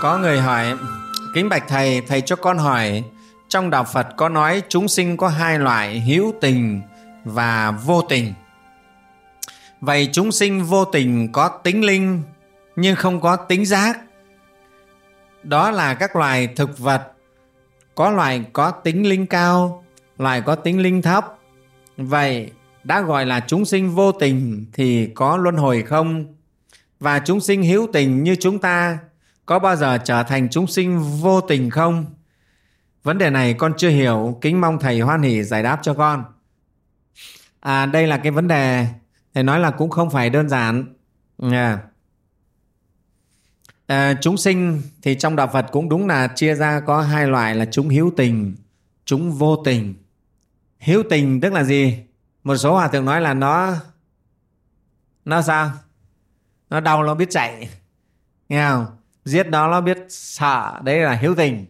[0.00, 0.74] có người hỏi,
[1.34, 3.04] kính bạch thầy thầy cho con hỏi,
[3.48, 6.80] trong đạo phật có nói chúng sinh có hai loại, hữu tình
[7.24, 8.34] và vô tình.
[9.80, 12.22] Vậy chúng sinh vô tình có tính linh,
[12.76, 13.98] nhưng không có tính giác.
[15.42, 17.02] Đó là các loài thực vật,
[17.94, 19.84] có loài có tính linh cao,
[20.18, 21.38] loài có tính linh thấp.
[21.96, 22.50] Vậy
[22.84, 26.34] đã gọi là chúng sinh vô tình thì có luân hồi không?
[27.00, 28.98] Và chúng sinh hữu tình như chúng ta
[29.46, 32.06] có bao giờ trở thành chúng sinh vô tình không?
[33.02, 34.38] Vấn đề này con chưa hiểu.
[34.40, 36.24] Kính mong thầy hoan hỷ giải đáp cho con.
[37.60, 38.86] À đây là cái vấn đề.
[39.34, 40.84] Thầy nói là cũng không phải đơn giản.
[41.52, 41.80] Yeah.
[43.86, 47.54] à, chúng sinh thì trong đạo phật cũng đúng là chia ra có hai loại
[47.54, 48.54] là chúng hữu tình
[49.04, 49.94] chúng vô tình.
[50.78, 51.98] Hữu tình tức là gì?
[52.44, 53.74] Một số hòa thượng nói là nó
[55.24, 55.72] nó sao?
[56.70, 57.68] Nó đau nó biết chạy.
[58.48, 58.86] Nghe không?
[59.24, 61.66] Giết nó nó biết sợ, đấy là hiếu tình.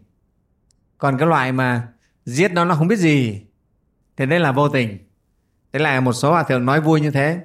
[0.99, 1.89] Còn cái loại mà
[2.25, 3.43] giết nó nó không biết gì,
[4.17, 4.99] thì đấy là vô tình.
[5.73, 7.41] Đấy là một số hòa thượng nói vui như thế.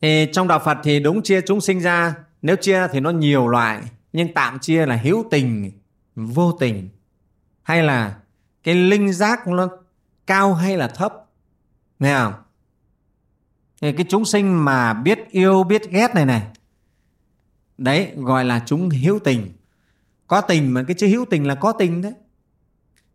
[0.00, 2.14] Thì trong đạo phật thì đúng chia chúng sinh ra.
[2.42, 5.72] Nếu chia thì nó nhiều loại, nhưng tạm chia là hiếu tình,
[6.14, 6.88] vô tình.
[7.62, 8.16] Hay là
[8.62, 9.68] cái linh giác nó
[10.26, 11.12] cao hay là thấp,
[11.98, 12.32] nghe không?
[13.80, 16.42] Thì cái chúng sinh mà biết yêu, biết ghét này này
[17.78, 19.52] đấy, gọi là chúng hữu tình.
[20.26, 22.12] Có tình mà cái chữ hữu tình là có tình đấy.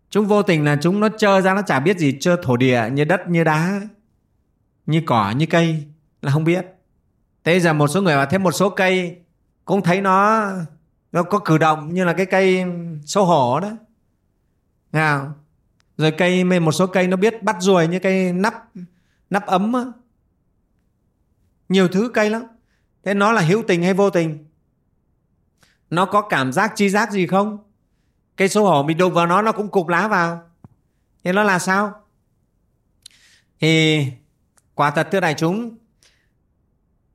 [0.10, 2.90] Chúng vô tình là chúng nó trơ ra, nó chả biết gì trơ thổ địa
[2.92, 3.82] như đất, như đá,
[4.86, 5.84] như cỏ, như cây,
[6.22, 6.66] là không biết.
[7.44, 9.18] Thế giờ một số người mà thêm một số cây,
[9.66, 10.48] cũng thấy nó
[11.12, 12.64] nó có cử động như là cái cây
[13.06, 13.72] xấu hổ đó.
[14.92, 15.36] Nào
[15.98, 18.54] rồi cây một số cây nó biết bắt ruồi như cây nắp
[19.30, 19.82] nắp ấm á.
[21.70, 22.44] nhiều thứ cây lắm.
[23.04, 24.46] Thế nó là hữu tình hay vô tình?
[25.92, 27.58] Nó có cảm giác chi giác gì không?
[28.36, 30.42] Cây xấu hổ mình đụng vào nó nó cũng cục lá vào.
[31.24, 31.94] Thế nó là sao?
[33.60, 34.06] Thì
[34.76, 35.78] quả thật, thưa đại chúng,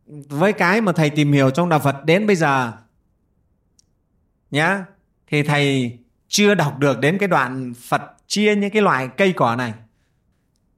[0.06, 2.72] với cái mà thầy tìm hiểu trong đạo Phật đến bây giờ,
[4.50, 4.84] nhá,
[5.26, 5.98] thì thầy
[6.28, 9.74] chưa đọc được đến cái đoạn Phật chia những cái loại cây cỏ này.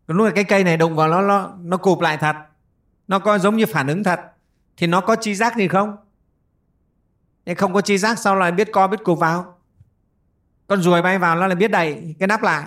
[0.06, 2.37] Lúc là cái cây này đụng vào nó nó nó cụp lại thật.
[3.08, 4.20] Nó có giống như phản ứng thật.
[4.76, 5.97] Thì nó có chi giác gì không?
[7.48, 9.59] Nhưng không có chi giác sao lại biết co biết cụp vào.
[10.66, 12.66] Con ruồi bay vào nó lại biết đậy cái nắp lại.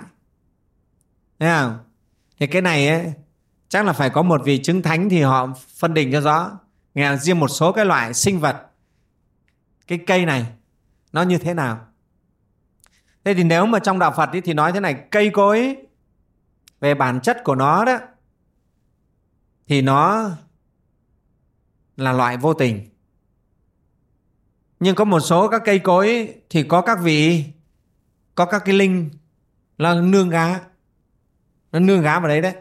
[1.38, 1.78] Thấy không?
[2.38, 3.12] Thì cái này ấy,
[3.68, 5.48] chắc là phải có một vị chứng thánh thì họ
[5.78, 6.58] phân định cho rõ.
[6.94, 8.66] Nghe riêng một số cái loại sinh vật
[9.86, 10.46] cái cây này
[11.12, 11.86] nó như thế nào.
[13.24, 15.76] Thế thì nếu mà trong đạo phật ấy, thì nói thế này cây cối
[16.80, 17.98] về bản chất của nó đó
[19.66, 20.30] thì nó
[21.96, 22.91] là loại vô tình
[24.82, 27.44] nhưng có một số các cây cối thì có các vị
[28.34, 29.10] có các cái linh
[29.78, 30.60] là nương gá
[31.72, 32.54] nó nương gá vào đấy đấy.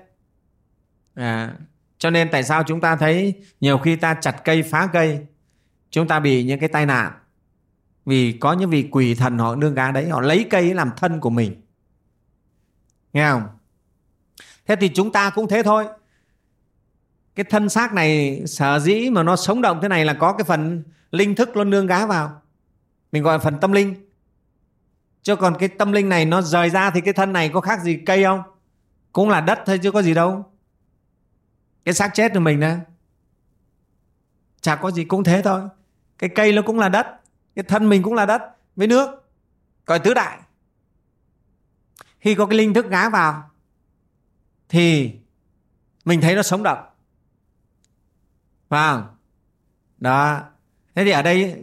[1.14, 1.56] À,
[1.98, 5.26] cho nên tại sao chúng ta thấy nhiều khi ta chặt cây phá cây
[5.90, 7.12] chúng ta bị những cái tai nạn.
[8.06, 11.20] Vì có những vị quỷ thần họ nương gá đấy họ lấy cây làm thân
[11.20, 11.62] của mình.
[13.14, 13.44] Nghe không?
[14.68, 15.86] Thế thì chúng ta cũng thế thôi
[17.36, 20.44] cái thân xác này sở dĩ mà nó sống động thế này là có cái
[20.44, 22.42] phần linh thức nó nương gá vào.
[23.12, 23.96] Mình gọi là phần tâm linh.
[25.22, 27.80] Chứ còn cái tâm linh này nó rời ra thì cái thân này có khác
[27.84, 28.42] gì cây không?
[29.12, 30.52] Cũng là đất thôi chứ có gì đâu.
[31.86, 32.78] Cái xác chết của mình nè,
[34.62, 35.62] chả có gì cũng thế thôi.
[36.18, 37.08] Cái cây nó cũng là đất,
[37.56, 38.42] cái thân mình cũng là đất
[38.76, 39.10] với nước,
[39.86, 40.40] gọi tứ đại.
[42.20, 43.50] Khi có cái linh thức ngá vào
[44.70, 45.14] thì
[46.06, 46.80] mình thấy nó sống động
[48.72, 49.04] phải không
[49.98, 50.42] đó.
[50.96, 51.56] Thế thì ở đây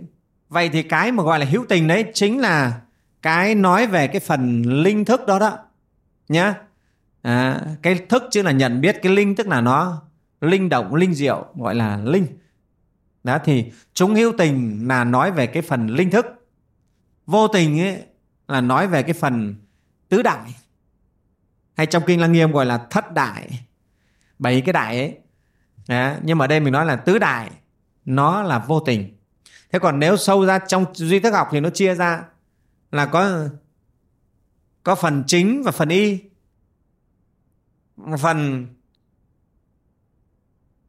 [0.49, 2.81] vậy thì cái mà gọi là hữu tình đấy chính là
[3.23, 5.59] cái nói về cái phần linh thức đó đó.
[6.29, 6.55] Nhá.
[7.23, 10.03] À, cái thức chứ là nhận biết cái linh tức là nó
[10.41, 12.27] linh động linh diệu gọi là linh.
[13.25, 16.27] Đó thì chúng hữu tình là nói về cái phần linh thức.
[17.27, 18.03] Vô tình ấy
[18.49, 19.55] là nói về cái phần
[20.09, 20.55] tứ đại.
[21.77, 23.61] Hay trong kinh lăng nghiêm gọi là thất đại.
[24.39, 25.19] Bảy cái đại ấy
[25.89, 27.51] à, nhưng mà đây mình nói là tứ đại
[28.05, 29.17] nó là vô tình.
[29.73, 32.25] Thế còn nếu sâu ra trong duy thức học thì nó chia ra
[32.93, 33.49] là có
[34.83, 36.19] có phần chính và phần y.
[38.19, 38.67] Phần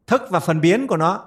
[0.07, 1.25] thức và phần biến của nó.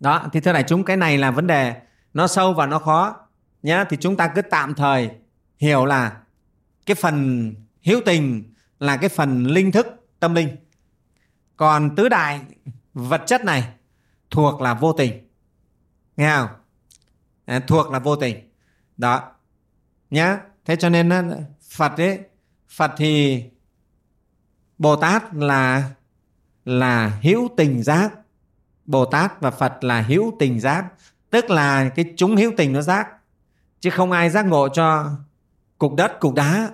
[0.00, 1.82] Đó thì thưa đại chúng cái này là vấn đề
[2.14, 3.16] nó sâu và nó khó
[3.62, 5.10] nhé thì chúng ta cứ tạm thời
[5.58, 6.22] hiểu là
[6.86, 9.86] cái phần hữu tình là cái phần linh thức
[10.20, 10.56] tâm linh
[11.58, 12.40] còn tứ đại
[12.94, 13.72] vật chất này
[14.30, 15.28] thuộc là vô tình.
[16.16, 16.48] Nghe không?
[17.44, 18.50] À, thuộc là vô tình.
[18.96, 19.32] Đó.
[20.10, 20.40] Nhá.
[20.64, 21.30] Thế cho nên
[21.70, 22.20] phật ấy
[22.68, 23.44] phật thì
[24.78, 25.90] bồ tát là
[26.64, 28.10] là hữu tình giác.
[28.84, 30.86] Bồ tát và phật là hữu tình giác.
[31.30, 33.08] Tức là cái chúng hữu tình nó giác.
[33.80, 35.10] Chứ không ai giác ngộ cho
[35.78, 36.70] cục đất cục đá.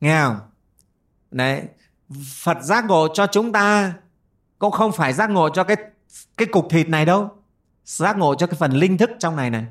[0.00, 0.40] Nghe không?
[1.30, 1.62] Đấy
[2.34, 3.94] phật giác ngộ cho chúng ta
[4.58, 5.76] cũng không phải giác ngộ cho cái
[6.36, 7.30] cái cục thịt này đâu.
[7.84, 9.66] Giác ngộ cho cái phần linh thức trong này này.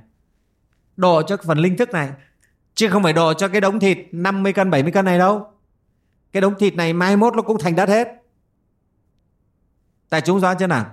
[0.97, 2.11] Độ cho cái phần linh thức này.
[2.75, 5.47] Chứ không phải độ cho cái đống thịt 50 cân 70 cân này đâu.
[6.31, 8.07] Cái đống thịt này mai mốt nó cũng thành đất hết.
[10.09, 10.85] Tại chúng rõ chưa nào?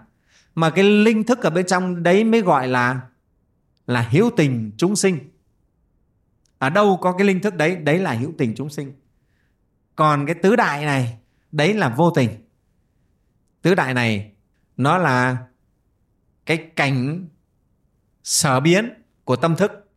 [0.55, 3.01] Mà cái linh thức ở bên trong đấy mới gọi là
[3.87, 5.19] là hiếu tình chúng sinh.
[6.59, 7.77] Ở đâu có cái linh thức đấy?
[7.77, 8.93] Đấy là hữu tình chúng sinh.
[9.97, 11.19] Còn cái tứ đại này
[11.53, 12.49] đấy là vô tình.
[13.63, 14.33] Tứ đại này
[14.77, 15.37] nó là
[16.47, 17.29] cái cảnh
[18.25, 19.91] sở biến của tâm thức.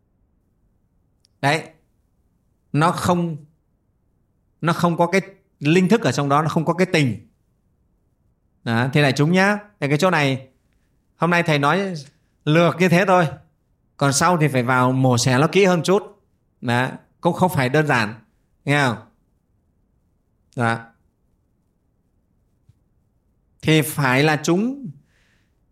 [1.40, 1.68] Đấy
[2.72, 3.36] nó không
[4.60, 5.20] nó không có cái
[5.60, 7.28] linh thức ở trong đó nó không có cái tình.
[8.64, 10.48] Đó, thế này chúng nhá thì cái chỗ này
[11.16, 11.94] hôm nay thầy nói
[12.44, 13.26] lược như thế thôi.
[13.96, 16.22] Còn sau thì phải vào mổ xẻ nó kỹ hơn chút.
[16.60, 16.88] Đó
[17.20, 18.14] cũng không phải đơn giản
[18.64, 18.96] nghe không?
[20.56, 20.91] Đó
[23.62, 24.86] thì phải là chúng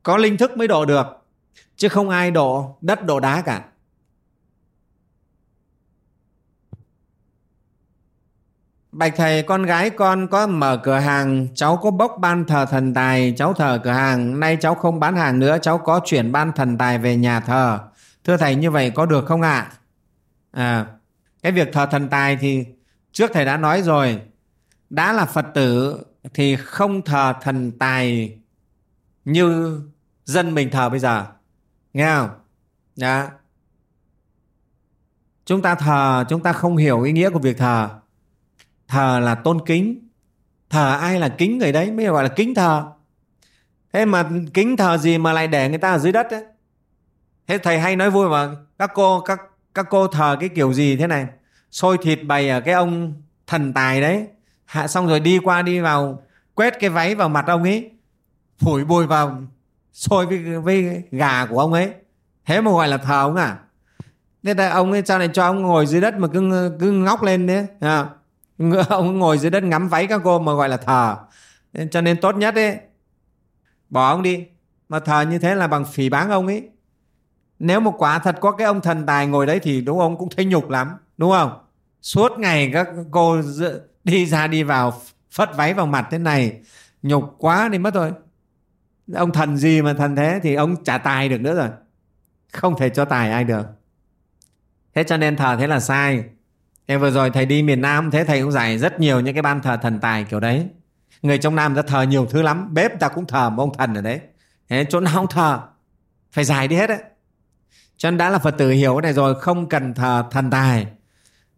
[0.03, 1.07] có linh thức mới độ được
[1.77, 3.65] chứ không ai độ đất độ đá cả
[8.93, 12.95] Bạch thầy, con gái con có mở cửa hàng, cháu có bốc ban thờ thần
[12.95, 16.53] tài, cháu thờ cửa hàng, nay cháu không bán hàng nữa, cháu có chuyển ban
[16.53, 17.79] thần tài về nhà thờ.
[18.25, 19.73] Thưa thầy như vậy có được không ạ?
[20.53, 20.81] À?
[20.81, 20.87] à,
[21.43, 22.65] cái việc thờ thần tài thì
[23.13, 24.21] trước thầy đã nói rồi,
[24.91, 25.99] đã là Phật tử
[26.35, 28.37] thì không thờ thần tài
[29.25, 29.81] như
[30.25, 31.27] dân mình thờ bây giờ.
[31.93, 32.29] Nghe không?
[32.29, 32.37] Đó.
[32.97, 33.31] Dạ.
[35.45, 38.01] Chúng ta thờ, chúng ta không hiểu ý nghĩa của việc thờ
[38.91, 40.09] thờ là tôn kính
[40.71, 42.85] thờ ai là kính người đấy mới gọi là kính thờ
[43.93, 46.45] thế mà kính thờ gì mà lại để người ta ở dưới đất ấy
[47.47, 49.41] thế thầy hay nói vui mà các cô các
[49.75, 51.27] các cô thờ cái kiểu gì thế này
[51.71, 54.27] xôi thịt bày ở cái ông thần tài đấy
[54.71, 56.23] hạ xong rồi đi qua đi vào
[56.55, 57.91] quét cái váy vào mặt ông ấy
[58.59, 59.43] phủi bùi vào
[59.93, 61.91] sôi với, với gà của ông ấy.
[62.47, 63.59] Thế mà gọi là thờ ông à?
[64.43, 67.23] Thế là ông ấy sao này cho ông ngồi dưới đất mà cứ cứ ngóc
[67.23, 68.07] lên đấy à
[68.89, 71.17] ông ngồi dưới đất ngắm váy các cô mà gọi là thờ.
[71.91, 72.79] Cho nên tốt nhất ấy
[73.89, 74.47] bỏ ông đi.
[74.89, 76.69] Mà thờ như thế là bằng phỉ báng ông ấy.
[77.59, 80.29] Nếu mà quả thật có cái ông thần tài ngồi đấy thì đúng ông cũng
[80.37, 81.53] thấy nhục lắm đúng không?
[82.03, 83.43] Suốt ngày các cô
[84.11, 86.61] đi ra đi vào phất váy vào mặt thế này
[87.03, 88.13] nhục quá đi mất rồi
[89.15, 91.69] ông thần gì mà thần thế thì ông trả tài được nữa rồi
[92.53, 93.67] không thể cho tài ai được
[94.95, 96.25] thế cho nên thờ thế là sai
[96.91, 99.43] em vừa rồi thầy đi miền Nam thế thầy cũng giải rất nhiều những cái
[99.43, 100.67] ban thờ thần tài kiểu đấy.
[101.23, 103.95] Người trong Nam ta thờ nhiều thứ lắm, bếp ta cũng thờ một ông thần
[103.95, 104.21] ở đấy.
[104.69, 105.61] Thế chỗ nào không thờ,
[106.33, 106.99] phải giải đi hết đấy.
[107.97, 110.87] Cho nên đã là Phật tử hiểu cái này rồi, không cần thờ thần tài.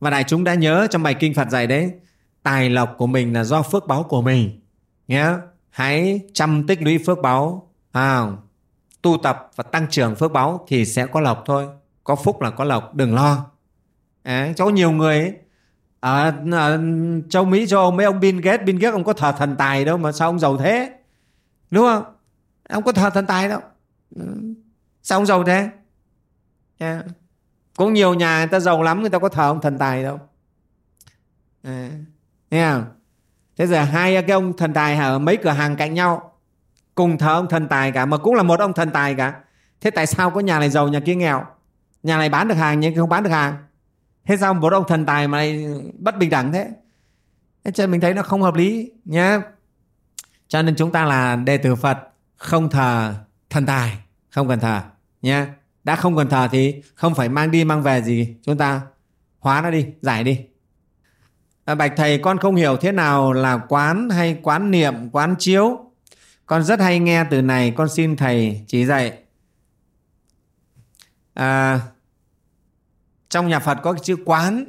[0.01, 1.93] Và đại chúng đã nhớ trong bài kinh Phật dạy đấy,
[2.43, 4.61] tài lộc của mình là do phước báo của mình.
[5.09, 5.35] Nhé,
[5.71, 8.27] hãy chăm tích lũy phước báo, à,
[9.03, 11.67] tu tập và tăng trưởng phước báo thì sẽ có lộc thôi.
[12.05, 13.51] Có phúc là có lộc, đừng lo.
[14.23, 15.33] À, cháu nhiều người ấy,
[16.01, 16.81] à, à, ở, ở
[17.31, 19.85] châu Mỹ châu Âu mấy ông Bill Gates Bill Gates ông có thờ thần tài
[19.85, 20.93] đâu mà sao ông giàu thế?
[21.71, 22.05] Đúng không?
[22.69, 23.61] Ông có thờ thần tài đâu.
[25.03, 25.71] Sao ông giàu thế?
[26.79, 27.03] À,
[27.77, 30.21] cũng nhiều nhà người ta giàu lắm người ta có thờ ông thần tài đâu.
[31.63, 31.91] À,
[32.53, 32.85] nghe không?
[33.57, 36.33] Thế giờ hai cái ông thần tài ở mấy cửa hàng cạnh nhau.
[36.95, 39.35] Cùng thờ ông thần tài cả, mà cũng là một ông thần tài cả.
[39.81, 41.45] Thế tại sao có nhà này giàu, nhà kia nghèo?
[42.03, 43.57] Nhà này bán được hàng nhưng không bán được hàng.
[44.25, 45.67] Thế sao một ông thần tài mà lại
[45.99, 46.71] bất bình đẳng thế?
[47.65, 49.41] Thế cho mình thấy nó không hợp lý nhé
[50.49, 51.99] cho nên chúng ta là đệ tử phật,
[52.37, 53.15] không thờ
[53.51, 53.99] thần tài,
[54.31, 54.81] không cần thờ
[55.23, 55.47] nhé
[55.85, 58.37] đã không cần thờ thì không phải mang đi, mang về gì.
[58.43, 58.81] Chúng ta
[59.39, 60.41] hóa nó đi, giải đi
[61.65, 65.91] à, bạch thầy con không hiểu thế nào là quán hay quán niệm quán chiếu.
[66.47, 69.19] Con rất hay nghe từ này con xin thầy chỉ dạy.
[71.35, 71.81] À,
[73.29, 74.65] trong nhà Phật có cái chữ quán.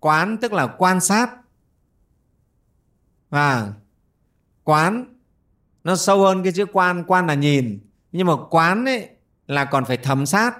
[0.00, 1.30] Quán tức là quan sát.
[3.30, 3.72] Và
[4.64, 5.04] quán
[5.84, 7.80] nó sâu hơn cái chữ quan quan là nhìn.
[8.12, 9.08] Nhưng mà quán ấy
[9.46, 10.58] là còn phải thẩm sát.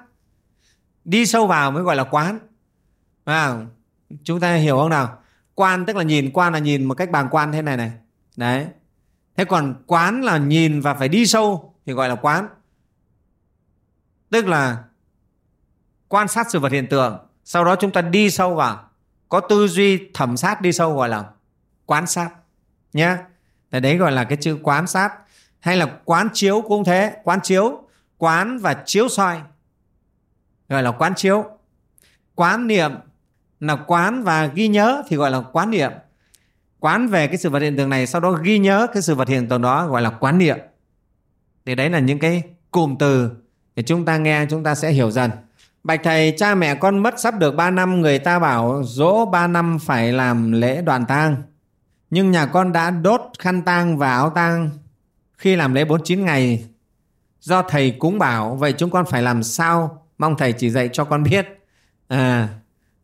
[1.04, 2.38] Đi sâu vào mới gọi là quán.
[3.24, 3.66] À,
[4.24, 5.19] chúng ta hiểu không nào?
[5.60, 7.92] Quan, tức là nhìn quan là nhìn một cách bàng quan thế này này.
[8.36, 8.66] Đấy.
[9.36, 12.48] Thế còn quán là nhìn và phải đi sâu thì gọi là quán.
[14.30, 14.84] Tức là
[16.08, 18.90] quan sát sự vật hiện tượng, sau đó chúng ta đi sâu vào.
[19.28, 21.24] Có tư duy thẩm sát đi sâu gọi là
[21.86, 22.30] quán sát
[22.92, 23.16] nhé
[23.70, 25.12] đấy gọi là cái chữ quán sát.
[25.60, 27.82] Hay là quán chiếu cũng thế, quán chiếu,
[28.18, 29.40] quán và chiếu soi.
[30.68, 31.44] Gọi là quán chiếu.
[32.34, 32.92] Quán niệm
[33.60, 35.90] là quán và ghi nhớ thì gọi là quán niệm.
[36.78, 39.28] Quán về cái sự vật hiện tượng này sau đó ghi nhớ cái sự vật
[39.28, 40.58] hiện tượng đó gọi là quán niệm.
[41.66, 43.30] Thì đấy là những cái cụm từ
[43.76, 45.30] để chúng ta nghe chúng ta sẽ hiểu dần.
[45.84, 49.46] Bạch thầy cha mẹ con mất sắp được 3 năm người ta bảo dỗ 3
[49.46, 51.36] năm phải làm lễ đoàn tang.
[52.10, 54.70] Nhưng nhà con đã đốt khăn tang và áo tang
[55.38, 56.64] khi làm lễ 49 ngày.
[57.40, 60.06] Do thầy cúng bảo vậy chúng con phải làm sao?
[60.18, 61.46] Mong thầy chỉ dạy cho con biết.
[62.08, 62.48] À,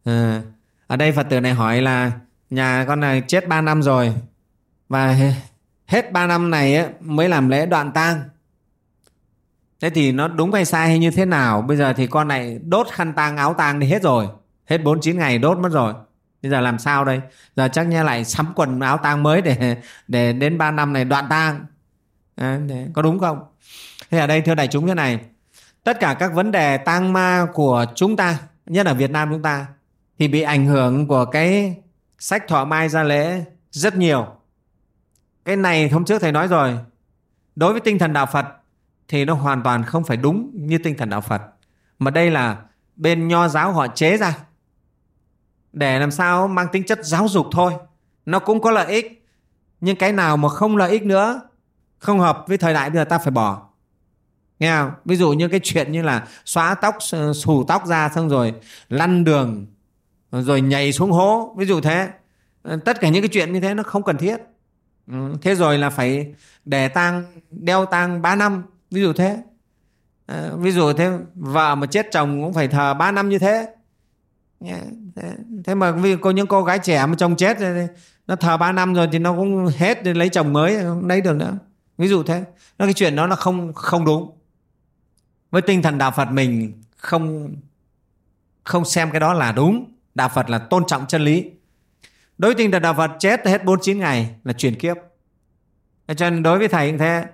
[0.07, 0.43] à
[0.87, 2.13] ở đây phật tử này hỏi là
[2.51, 4.15] nhà con này chết 3 năm rồi
[4.89, 5.17] và
[5.87, 8.21] hết 3 năm này ấy, mới làm lễ đoạn tang.
[9.81, 11.63] Thế thì nó đúng hay sai hay như thế nào?
[11.63, 14.29] Bây giờ thì con này đốt khăn tang áo tang đi hết rồi.
[14.67, 15.95] Hết 49 ngày đốt mất rồi.
[16.43, 17.21] Bây giờ làm sao đây?
[17.57, 19.77] Giờ chắc nha lại sắm quần áo tang mới để
[20.09, 21.67] để đến 3 năm này đoạn tang.
[22.37, 23.39] À, để, có đúng không?
[24.11, 25.21] Thế ở đây thưa đại chúng thế này.
[25.85, 29.43] Tất cả các vấn đề tang ma của chúng ta nhất là Việt Nam chúng
[29.43, 29.67] ta
[30.19, 31.77] thì bị ảnh hưởng của cái
[32.19, 34.27] sách thọ mai ra lễ rất nhiều.
[35.45, 36.79] Cái này hôm trước thầy nói rồi.
[37.57, 38.47] Đối với tinh thần đạo Phật
[39.09, 41.43] thì nó hoàn toàn không phải đúng như tinh thần đạo Phật.
[41.99, 42.57] Mà đây là
[42.97, 44.39] bên nho giáo họ chế ra
[45.73, 47.73] để làm sao mang tính chất giáo dục thôi.
[48.27, 49.27] Nó cũng có lợi ích,
[49.81, 51.41] nhưng cái nào mà không lợi ích nữa,
[51.99, 53.69] không hợp với thời đại bây giờ ta phải bỏ.
[54.59, 54.91] Nghe không?
[55.05, 56.97] Ví dụ như cái chuyện như là xóa tóc,
[57.35, 58.55] xù tóc ra xong rồi
[58.89, 59.67] lăn đường
[60.43, 62.09] rồi nhảy xuống hố ví dụ thế.
[62.63, 64.37] Ờ, tất cả những cái chuyện như thế nó không cần thiết.
[65.07, 69.43] Ừ, thế rồi là phải để tang đeo tang 3 năm ví dụ thế.
[70.27, 73.67] À, ví dụ thế vợ mà chết chồng cũng phải thờ 3 năm như thế.
[75.65, 77.57] Thế mà vì có những cô gái trẻ mà chồng chết
[78.27, 81.21] nó thờ 3 năm rồi thì nó cũng hết để lấy chồng mới không lấy
[81.21, 81.59] được nữa.
[81.99, 82.45] Ví dụ thế
[82.79, 84.39] nó cái chuyện đó là không không đúng.
[85.51, 87.55] Với tinh thần đạo Phật mình không
[88.65, 91.51] không xem cái đó là đúng đạo Phật là tôn trọng chân lý.
[92.39, 94.97] Đối với tinh đạo Phật chết hết 49 ngày là chuyển kiếp.
[96.17, 97.25] Cho nên đối với thầy cũng thế.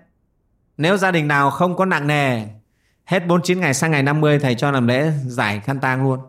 [0.76, 2.46] Nếu gia đình nào không có nặng nề
[3.04, 6.20] hết 49 ngày sang ngày 50 thầy cho làm lễ giải khăn tang luôn.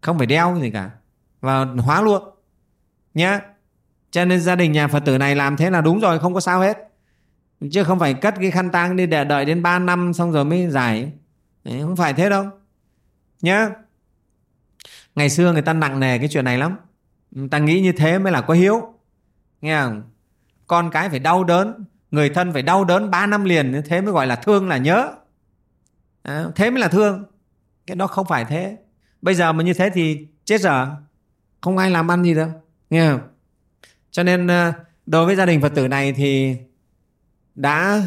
[0.00, 0.90] Không phải đeo gì cả
[1.40, 2.22] và hóa luôn.
[3.14, 3.40] Nhé
[4.10, 6.40] cho nên gia đình nhà Phật tử này làm thế là đúng rồi không có
[6.40, 6.78] sao hết.
[7.72, 10.44] Chứ không phải cất cái khăn tang đi để đợi đến 3 năm xong rồi
[10.44, 11.12] mới giải.
[11.64, 12.44] Đấy, không phải thế đâu.
[13.42, 13.68] Nhé
[15.16, 16.76] ngày xưa người ta nặng nề cái chuyện này lắm.
[17.30, 18.94] Người ta nghĩ như thế mới là có hiếu.
[19.60, 20.02] Nghe không?
[20.66, 24.00] Con cái phải đau đớn người thân phải đau đớn 3 năm liền như thế
[24.00, 25.12] mới gọi là thương là nhớ.
[26.22, 27.24] À, thế mới là thương.
[27.86, 28.76] Cái đó không phải thế.
[29.22, 30.86] Bây giờ mà như thế thì chết dở.
[31.60, 32.48] Không ai làm ăn gì đâu.
[32.90, 33.20] Nghe không?
[34.10, 34.72] Cho nên ờ,
[35.06, 36.56] đối với gia đình phật tử này thì
[37.54, 38.02] đã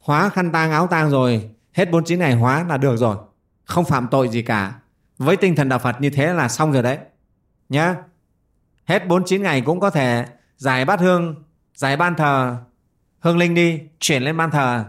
[0.00, 3.16] hóa khăn tang áo tang rồi hết 49 ngày hóa là được rồi.
[3.64, 4.74] Không phạm tội gì cả
[5.18, 6.98] với tinh thần đạo Phật như thế là xong rồi đấy.
[7.68, 7.96] Nhá.
[8.84, 11.44] Hết 49 ngày cũng có thể giải bát hương,
[11.74, 12.56] giải ban thờ,
[13.20, 14.84] hương linh đi, chuyển lên ban thờ.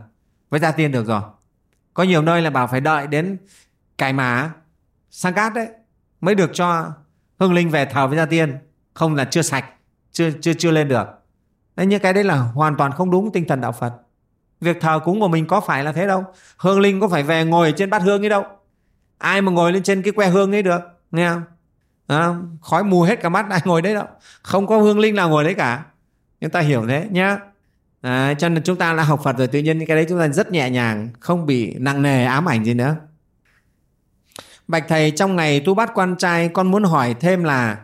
[0.50, 1.21] Với gia tiên được rồi.
[1.93, 3.38] Có nhiều nơi là bảo phải đợi đến
[3.98, 4.51] cải mã,
[5.09, 5.67] sang cát đấy,
[6.21, 6.91] mới được cho
[7.39, 8.57] hương linh về thờ với gia tiên.
[8.93, 9.65] Không là chưa sạch,
[10.12, 11.07] chưa chưa chưa lên được.
[11.75, 13.93] Đấy, như cái đấy là hoàn toàn không đúng tinh thần đạo phật.
[14.62, 16.25] Việc thờ cúng của mình có phải là thế đâu.
[16.57, 18.43] Hương linh có phải về ngồi trên bát hương ấy đâu
[19.19, 21.43] ai mà ngồi lên trên cái que hương ấy được nghe không
[22.07, 24.05] à, khói mù hết cả mắt ai ngồi đấy đâu
[24.41, 25.83] không có hương linh nào ngồi đấy cả
[26.41, 27.38] chúng ta hiểu thế nhá
[28.01, 30.27] à, cho nên chúng ta đã học Phật rồi tự nhiên cái đấy chúng ta
[30.27, 32.95] rất nhẹ nhàng không bị nặng nề ám ảnh gì nữa
[34.67, 37.77] Bạch Thầy trong ngày tu bát quan trai con muốn hỏi thêm là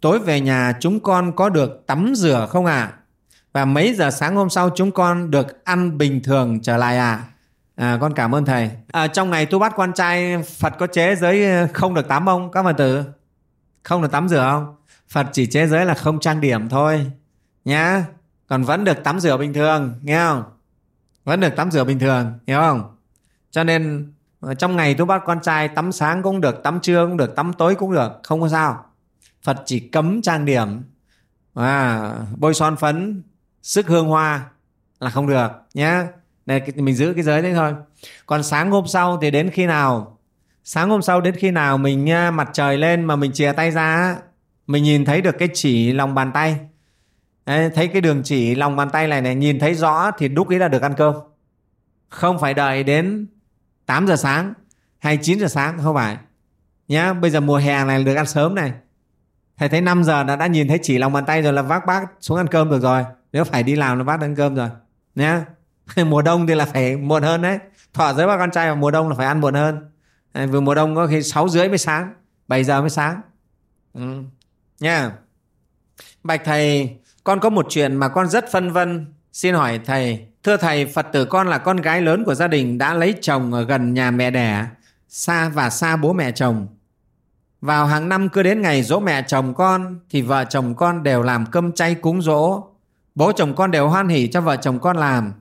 [0.00, 2.80] tối về nhà chúng con có được tắm rửa không ạ?
[2.80, 2.92] À?
[3.52, 7.24] Và mấy giờ sáng hôm sau chúng con được ăn bình thường trở lại à?
[7.80, 8.70] À, con cảm ơn thầy.
[8.92, 12.26] À, trong ngày tu bát quan trai Phật có chế giới ờ, không được tắm
[12.26, 13.04] không các phật tử?
[13.82, 14.76] Không được tắm rửa không?
[15.08, 17.10] Phật chỉ chế giới là không trang điểm thôi
[17.64, 18.04] nhá.
[18.46, 20.44] Còn vẫn được tắm rửa bình thường, nghe không?
[21.24, 22.96] Vẫn được tắm rửa bình thường, hiểu không?
[23.50, 27.06] Cho nên ờ, trong ngày tu bát quan trai tắm sáng cũng được, tắm trưa
[27.06, 28.84] cũng được, tắm tối cũng được, không có sao.
[29.42, 30.82] Phật chỉ cấm trang điểm,
[31.54, 33.22] à, bôi son phấn,
[33.62, 34.46] sức hương hoa
[35.00, 36.02] là không được nhé
[36.50, 37.74] đây mình giữ cái giới đấy thôi.
[38.26, 40.18] Còn sáng hôm sau thì đến khi nào?
[40.64, 43.70] Sáng hôm sau đến khi nào mình à, mặt trời lên mà mình chìa tay
[43.70, 44.16] ra
[44.66, 46.58] mình nhìn thấy được cái chỉ lòng bàn tay.
[47.46, 50.48] Đấy, thấy cái đường chỉ lòng bàn tay này này nhìn thấy rõ thì đúc
[50.48, 51.14] ý là được ăn cơm.
[52.08, 53.26] Không phải đợi đến
[53.86, 54.54] 8 giờ sáng
[54.98, 56.16] hay 9 giờ sáng không phải.
[56.88, 58.72] Nhá bây giờ mùa hè này được ăn sớm này.
[59.58, 61.86] Thầy thấy 5 giờ đã đã nhìn thấy chỉ lòng bàn tay rồi là vác
[61.86, 63.04] bác xuống ăn cơm được rồi.
[63.32, 64.68] Nếu phải đi làm là vác ăn cơm rồi.
[65.14, 65.44] Nhá.
[66.06, 67.58] mùa đông thì là phải muộn hơn đấy.
[67.94, 69.90] Thọ giới ba con trai vào mùa đông là phải ăn muộn hơn.
[70.34, 72.14] Vừa mùa đông có khi sáu rưỡi mới sáng
[72.48, 73.20] 7 giờ mới sáng.
[73.94, 74.22] Ừ.
[74.80, 75.12] nha.
[76.24, 79.06] Bạch thầy, con có một chuyện mà con rất phân vân.
[79.32, 82.78] Xin hỏi thầy, thưa thầy, phật tử con là con gái lớn của gia đình
[82.78, 84.66] đã lấy chồng ở gần nhà mẹ đẻ,
[85.08, 86.66] xa và xa bố mẹ chồng.
[87.60, 91.22] Vào hàng năm cứ đến ngày dỗ mẹ chồng con, thì vợ chồng con đều
[91.22, 92.64] làm cơm chay cúng dỗ.
[93.14, 95.32] Bố chồng con đều hoan hỉ cho vợ chồng con làm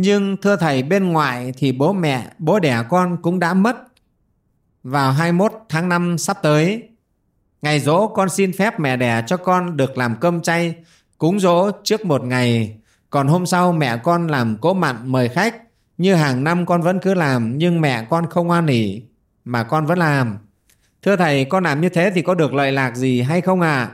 [0.00, 3.76] nhưng thưa thầy, bên ngoài thì bố mẹ, bố đẻ con cũng đã mất.
[4.82, 6.88] Vào 21 tháng 5 sắp tới,
[7.66, 10.74] Ngày dỗ con xin phép mẹ đẻ cho con được làm cơm chay,
[11.18, 12.76] cúng dỗ trước một ngày.
[13.10, 15.54] Còn hôm sau mẹ con làm cỗ mặn mời khách,
[15.98, 19.02] như hàng năm con vẫn cứ làm, nhưng mẹ con không hoan hỉ
[19.44, 20.38] mà con vẫn làm.
[21.02, 23.76] Thưa thầy, con làm như thế thì có được lợi lạc gì hay không ạ?
[23.76, 23.90] à?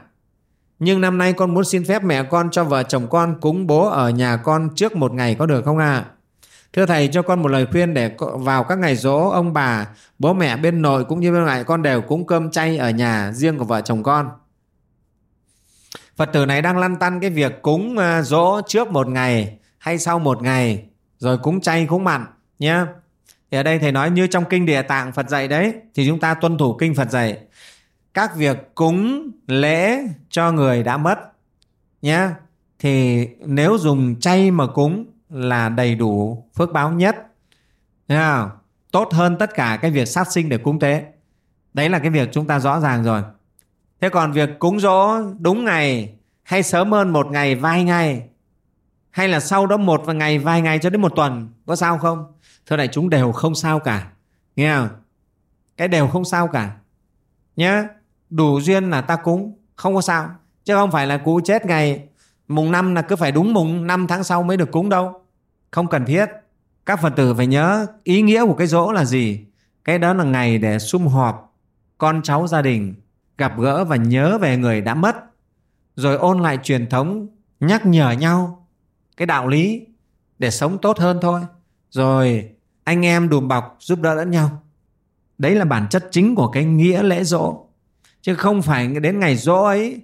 [0.85, 3.89] Nhưng năm nay con muốn xin phép mẹ con cho vợ chồng con cúng bố
[3.89, 6.05] ở nhà con trước một ngày có được không ạ à?
[6.73, 9.87] thưa thầy, cho con một lời khuyên để vào các ngày dỗ ông bà,
[10.19, 13.33] bố mẹ bên nội cũng như bên ngoại, con đều cúng cơm chay ở nhà
[13.33, 14.29] riêng của vợ chồng con
[16.17, 19.59] Phật tử này đang lăn tăn cái việc cúng à, rỗ dỗ trước một ngày
[19.79, 20.85] hay sau một ngày,
[21.19, 22.27] rồi cúng chay, cúng mặn
[22.59, 22.85] nhé.
[23.51, 26.21] Thì ở đây thầy nói như trong kinh Địa Tạng Phật dạy đấy, thì chúng
[26.21, 27.39] ta tuân thủ kinh Phật dạy
[28.15, 31.19] các việc cúng lễ cho người đã mất
[32.03, 32.29] nhé.
[32.79, 37.17] Thì nếu dùng chay mà cúng là đầy đủ phước báo nhất.
[38.09, 38.51] không?
[38.91, 41.05] Tốt hơn tất cả cái việc sát sinh để cúng tế.
[41.75, 43.23] Đấy là cái việc chúng ta rõ ràng rồi.
[44.01, 48.29] Thế còn việc cúng dỗ đúng ngày hay sớm hơn một ngày vài ngày,
[49.11, 51.99] hay là sau đó một vài ngày vài ngày cho đến một tuần, có sao
[51.99, 52.33] không?
[52.67, 54.11] Thưa đại chúng, đều không sao cả.
[54.57, 54.89] Nghe không?
[55.77, 56.77] Cái đều không sao cả.
[57.57, 57.85] nhé
[58.33, 60.31] đủ duyên là ta cúng, không có sao.
[60.65, 62.09] Chứ không phải là cụ chết ngày
[62.49, 65.23] mùng năm là cứ phải đúng mùng năm tháng sau mới được cúng đâu.
[65.71, 66.27] Không cần thiết.
[66.87, 69.45] Các Phật tử phải nhớ ý nghĩa của cái dỗ là gì.
[69.85, 71.53] Cái đó là ngày để sum họp
[72.03, 72.95] con cháu gia đình
[73.39, 75.17] gặp gỡ và nhớ về người đã mất
[75.97, 77.27] rồi ôn lại truyền thống
[77.61, 78.67] nhắc nhở nhau
[79.17, 79.87] cái đạo lý
[80.39, 81.41] để sống tốt hơn thôi
[81.91, 82.51] rồi
[82.85, 84.63] anh em đùm bọc giúp đỡ lẫn nhau
[85.39, 87.67] đấy là bản chất chính của cái nghĩa lễ dỗ
[88.23, 90.03] chứ không phải đến ngày dỗ ấy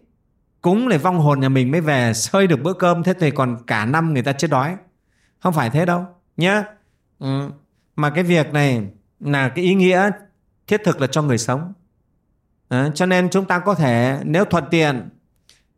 [0.61, 3.03] cúng để vong hồn nhà mình mới về sơi được bữa cơm.
[3.03, 4.77] Thế thì còn cả năm người ta chết đói.
[5.39, 6.65] Không phải thế đâu nhá.
[7.19, 7.51] Ừ.
[7.97, 8.83] mà cái việc này
[9.21, 10.11] là cái ý nghĩa
[10.67, 11.73] thiết thực là cho người sống.
[12.69, 15.09] À, cho nên chúng ta có thể nếu thuận tiện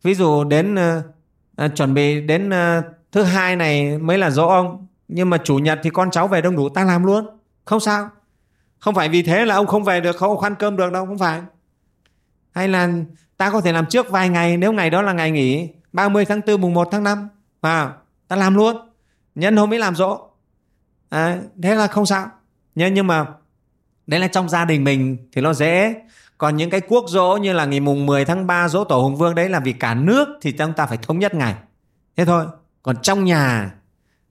[0.02, 0.74] ví dụ đến
[1.64, 4.86] uh, chuẩn bị đến uh, thứ hai này mới là dỗ ông.
[5.08, 7.26] Nhưng mà chủ nhật thì con cháu về đông đủ ta làm luôn.
[7.64, 8.08] Không sao.
[8.78, 11.18] Không phải vì thế là ông không về được không khoan cơm được đâu không
[11.18, 11.40] phải
[12.60, 12.88] hay là
[13.36, 16.40] ta có thể làm trước vài ngày nếu ngày đó là ngày nghỉ 30 tháng
[16.46, 17.28] 4 mùng 1 tháng 5
[17.60, 17.92] à,
[18.28, 18.76] ta làm luôn
[19.34, 20.20] nhân hôm ấy làm dỗ
[21.08, 22.30] à, thế là không sao
[22.74, 23.26] nhưng, nhưng mà
[24.06, 25.94] đấy là trong gia đình mình thì nó dễ
[26.40, 29.16] còn những cái quốc dỗ như là ngày mùng 10 tháng 3 dỗ tổ Hùng
[29.16, 31.54] Vương đấy là vì cả nước thì chúng ta phải thống nhất ngày.
[32.16, 32.46] Thế thôi.
[32.82, 33.74] Còn trong nhà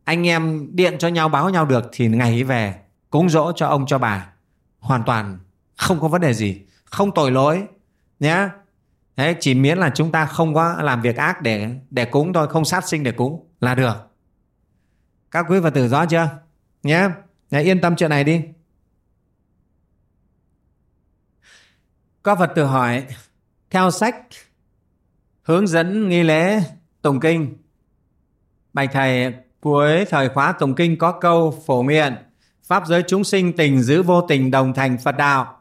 [0.04, 2.76] anh em điện cho nhau báo nhau được thì ngày ấy về
[3.10, 4.28] cúng dỗ cho ông cho bà.
[4.80, 5.40] Hoàn toàn
[5.78, 6.62] không có vấn đề gì.
[6.86, 7.64] Không tội lỗi.
[8.20, 8.50] Nhé.
[9.16, 12.48] Đấy, chỉ miễn là chúng ta không có làm việc ác để để cúng thôi,
[12.48, 13.96] không sát sinh để cúng là được.
[15.32, 16.30] Các quý Phật tử rõ chưa?
[16.84, 17.10] Nhé.
[17.50, 18.42] Yên tâm chuyện này đi.
[22.24, 23.06] Có Phật tử hỏi,
[23.70, 24.16] theo sách
[25.42, 26.64] hướng dẫn nghi lễ
[27.02, 27.58] tụng kinh,
[28.74, 32.16] bạch thầy cuối thời khóa tụng kinh có câu phổ nguyện
[32.64, 35.59] pháp giới chúng sinh tình giữ vô tình đồng thành Phật đạo.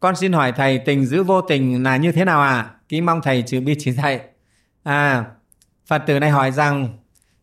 [0.00, 2.48] Con xin hỏi thầy tình giữ vô tình là như thế nào ạ?
[2.48, 2.70] À?
[2.88, 4.20] Kính mong thầy chữ bi chỉ dạy.
[4.82, 5.24] À,
[5.86, 6.88] Phật tử này hỏi rằng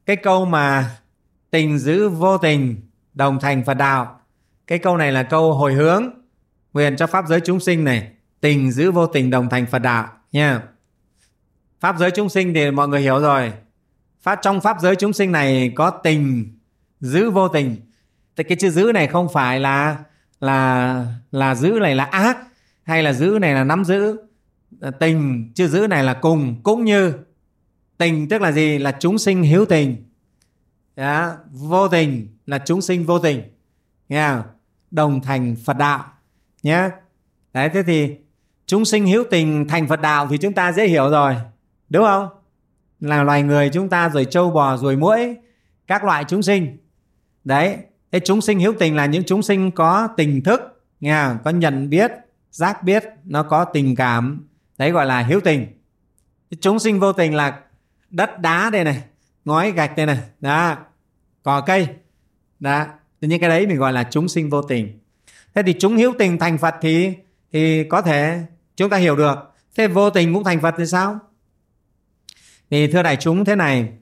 [0.05, 0.89] cái câu mà
[1.51, 2.75] tình giữ vô tình
[3.13, 4.19] đồng thành Phật đạo.
[4.67, 6.09] Cái câu này là câu hồi hướng
[6.73, 10.07] nguyện cho pháp giới chúng sinh này tình giữ vô tình đồng thành Phật đạo
[10.31, 10.61] nha.
[11.79, 13.53] Pháp giới chúng sinh thì mọi người hiểu rồi.
[14.21, 16.51] Pháp trong pháp giới chúng sinh này có tình
[16.99, 17.75] giữ vô tình.
[18.35, 19.97] Thì cái chữ giữ này không phải là
[20.39, 22.37] là là giữ này là ác
[22.85, 24.17] hay là giữ này là nắm giữ.
[24.81, 27.13] Ờ, tình chưa giữ này là cùng, cũng như
[27.97, 28.77] tình tức là gì?
[28.77, 29.95] Là chúng sinh hiếu tình.
[30.95, 31.31] Đó.
[31.51, 33.41] Vô tình là chúng sinh vô tình.
[34.09, 34.29] Nghe
[34.91, 36.05] Đồng thành Phật đạo
[36.63, 36.89] nhé.
[37.53, 38.15] Đấy, thế thì
[38.65, 41.35] chúng sinh hiếu tình thành Phật đạo thì chúng ta dễ hiểu rồi,
[41.89, 42.27] đúng không
[42.99, 45.35] là loài người chúng ta rồi trâu bò rồi muỗi,
[45.87, 46.77] các loại chúng sinh
[47.43, 47.77] đấy,
[48.11, 50.61] thế chúng sinh hiếu tình là những chúng sinh có tình thức,
[50.99, 51.37] nghe không?
[51.43, 52.11] có nhận biết
[52.55, 54.47] giác biết nó có tình cảm.
[54.77, 55.67] Đấy gọi là hiếu tình.
[56.61, 57.61] Chúng sinh vô tình là
[58.09, 59.03] đất đá đây này,
[59.45, 60.77] ngói gạch đây này, đó,
[61.43, 61.87] cỏ cây,
[62.59, 62.85] đó.
[63.21, 64.99] Những cái đấy mình gọi là chúng sinh vô tình.
[65.53, 67.13] Thế thì chúng hiếu tình thành phật thì
[67.51, 69.35] thì có thể chúng ta hiểu được.
[69.75, 71.19] Thế vô tình cũng thành phật thì sao?
[72.69, 73.93] Thì thưa đại chúng, thế này,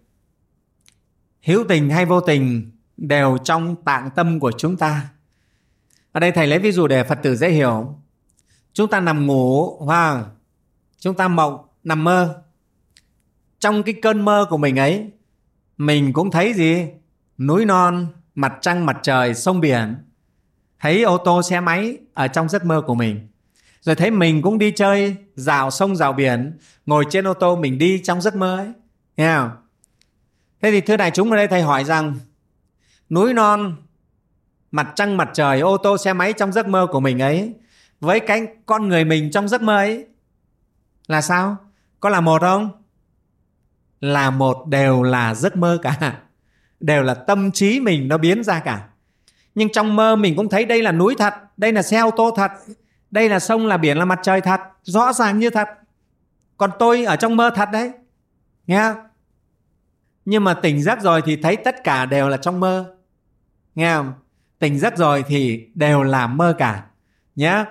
[1.42, 5.10] hiếu tình hay vô tình đều trong tạng tâm của chúng ta.
[6.12, 8.03] Ở đây thầy lấy ví dụ để phật tử dễ hiểu
[8.74, 10.26] chúng ta nằm ngủ hoặc
[11.00, 12.42] chúng ta mộng, nằm mơ.
[13.60, 15.12] Trong cái cơn mơ của mình ấy,
[15.78, 16.88] mình cũng thấy gì?
[17.38, 19.96] Núi non, mặt trăng, mặt trời, sông biển.
[20.80, 23.28] Thấy ô tô, xe máy ở trong giấc mơ của mình.
[23.82, 27.78] Rồi thấy mình cũng đi chơi dạo sông dạo biển, ngồi trên ô tô mình
[27.78, 28.72] đi trong giấc mơ ấy.
[29.18, 29.50] Nghe không?
[30.62, 32.20] Thế thì thưa đại chúng ở đây thầy hỏi rằng,
[33.10, 33.76] núi non,
[34.72, 37.54] mặt trăng, mặt trời, ô tô, xe máy trong giấc mơ của mình ấy
[38.04, 40.06] với cái con người mình trong giấc mơ ấy,
[41.08, 41.58] là sao?
[42.00, 42.70] Có là một không?
[44.02, 46.20] Là một đều là giấc mơ cả.
[46.80, 48.88] Đều là tâm trí mình nó biến ra cả.
[49.56, 52.34] Nhưng trong mơ mình cũng thấy đây là núi thật, đây là xe ô tô
[52.36, 52.52] thật,
[53.12, 55.68] đây là sông, là biển, là mặt trời thật, rõ ràng như thật.
[56.58, 57.92] Còn tôi ở trong mơ thật đấy,
[58.68, 59.04] nghe không?
[60.26, 62.96] nhưng mà tỉnh giấc rồi thì thấy tất cả đều là trong mơ,
[63.76, 64.14] nghe không?
[64.60, 66.84] Tỉnh giấc rồi thì đều là mơ cả
[67.36, 67.66] nhé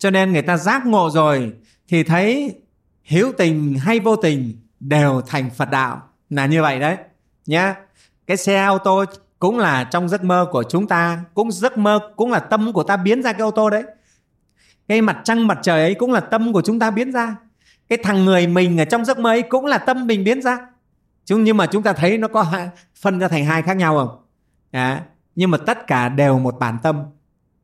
[0.00, 1.52] cho nên người ta giác ngộ rồi
[1.88, 2.54] thì thấy
[3.02, 6.02] hiếu tình hay vô tình đều thành phật đạo.
[6.30, 6.96] Là như vậy đấy
[7.46, 7.74] nhé
[8.26, 9.04] cái xe ô tô
[9.38, 12.82] cũng là trong giấc mơ của chúng ta cũng giấc mơ cũng là tâm của
[12.82, 13.82] ta biến ra cái ô tô đấy.
[14.88, 17.36] Cái mặt trăng mặt trời ấy cũng là tâm của chúng ta biến ra.
[17.88, 20.58] Cái thằng người mình ở trong giấc mơ ấy cũng là tâm mình biến ra.
[21.24, 22.46] Chúng nhưng mà chúng ta thấy nó có
[23.00, 24.22] phân ra thành hai khác nhau không?
[24.70, 27.02] À, nhưng mà tất cả đều một bản tâm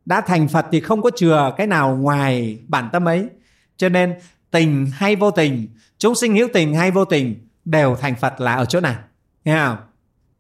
[0.07, 3.29] đã thành phật thì không có chừa cái nào ngoài bản tâm ấy.
[3.77, 4.14] Cho nên
[4.51, 8.55] tình hay vô tình chúng sinh hữu tình hay vô tình đều thành phật là
[8.55, 8.97] ở chỗ này.
[9.45, 9.77] Nghe không?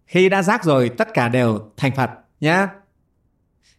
[0.06, 2.66] Khi đã giác rồi tất cả đều thành phật nhé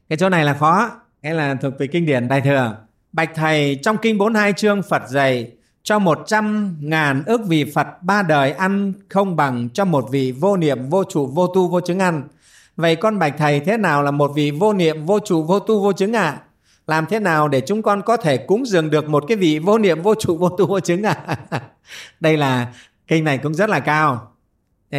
[0.09, 0.91] cái chỗ này là khó.
[1.21, 2.77] Cái là thuộc về kinh điển đại thừa.
[3.11, 5.51] Bạch thầy trong kinh 42 chương phật dạy
[5.83, 10.31] cho một trăm ngàn ước vị Phật ba đời ăn không bằng cho một vị
[10.31, 12.27] vô niệm, vô trụ, vô tu, vô chứng ăn.
[12.77, 15.81] Vậy con bạch thầy thế nào là một vị vô niệm, vô trụ, vô tu,
[15.81, 16.23] vô chứng ạ?
[16.23, 16.41] À?
[16.87, 19.77] Làm thế nào để chúng con có thể cúng dường được một cái vị vô
[19.77, 21.37] niệm, vô trụ, vô tu, vô chứng ạ?
[21.49, 21.61] À?
[22.19, 22.73] Đây là
[23.07, 24.31] kinh này cũng rất là cao.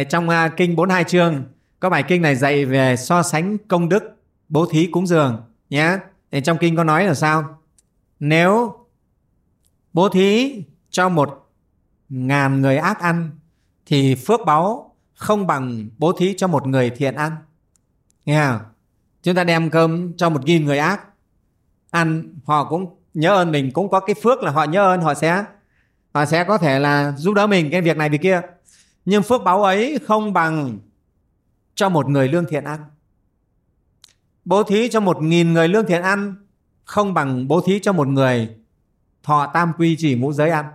[0.09, 1.43] Trong à, kinh 42 chương
[1.79, 4.03] có bài kinh này dạy về so sánh công đức
[4.49, 5.97] bố thí cúng dường nhé.
[6.43, 7.59] Trong kinh có nói là sao?
[8.19, 8.75] Nếu
[9.93, 10.55] bố thí
[10.89, 11.49] cho một
[12.09, 13.29] ngàn người ác ăn
[13.85, 17.31] thì phước báu không bằng bố thí cho một người thiện ăn
[18.29, 18.59] nghe không?
[19.23, 21.01] chúng ta đem cơm cho một nghìn người ác.
[21.91, 25.13] Ăn, họ cũng nhớ ơn mình, cũng có cái phước là họ nhớ ơn, họ
[25.13, 25.45] sẽ
[26.13, 28.41] họ sẽ có thể là giúp đỡ mình cái việc này, việc kia.
[29.05, 30.79] Nhưng phước báo ấy không bằng
[31.75, 32.79] cho một người lương thiện ăn.
[34.45, 36.35] Bố thí cho một nghìn người lương thiện ăn
[36.83, 38.49] không bằng bố thí cho một người
[39.23, 40.65] thọ tam quy chỉ ngũ giới ăn.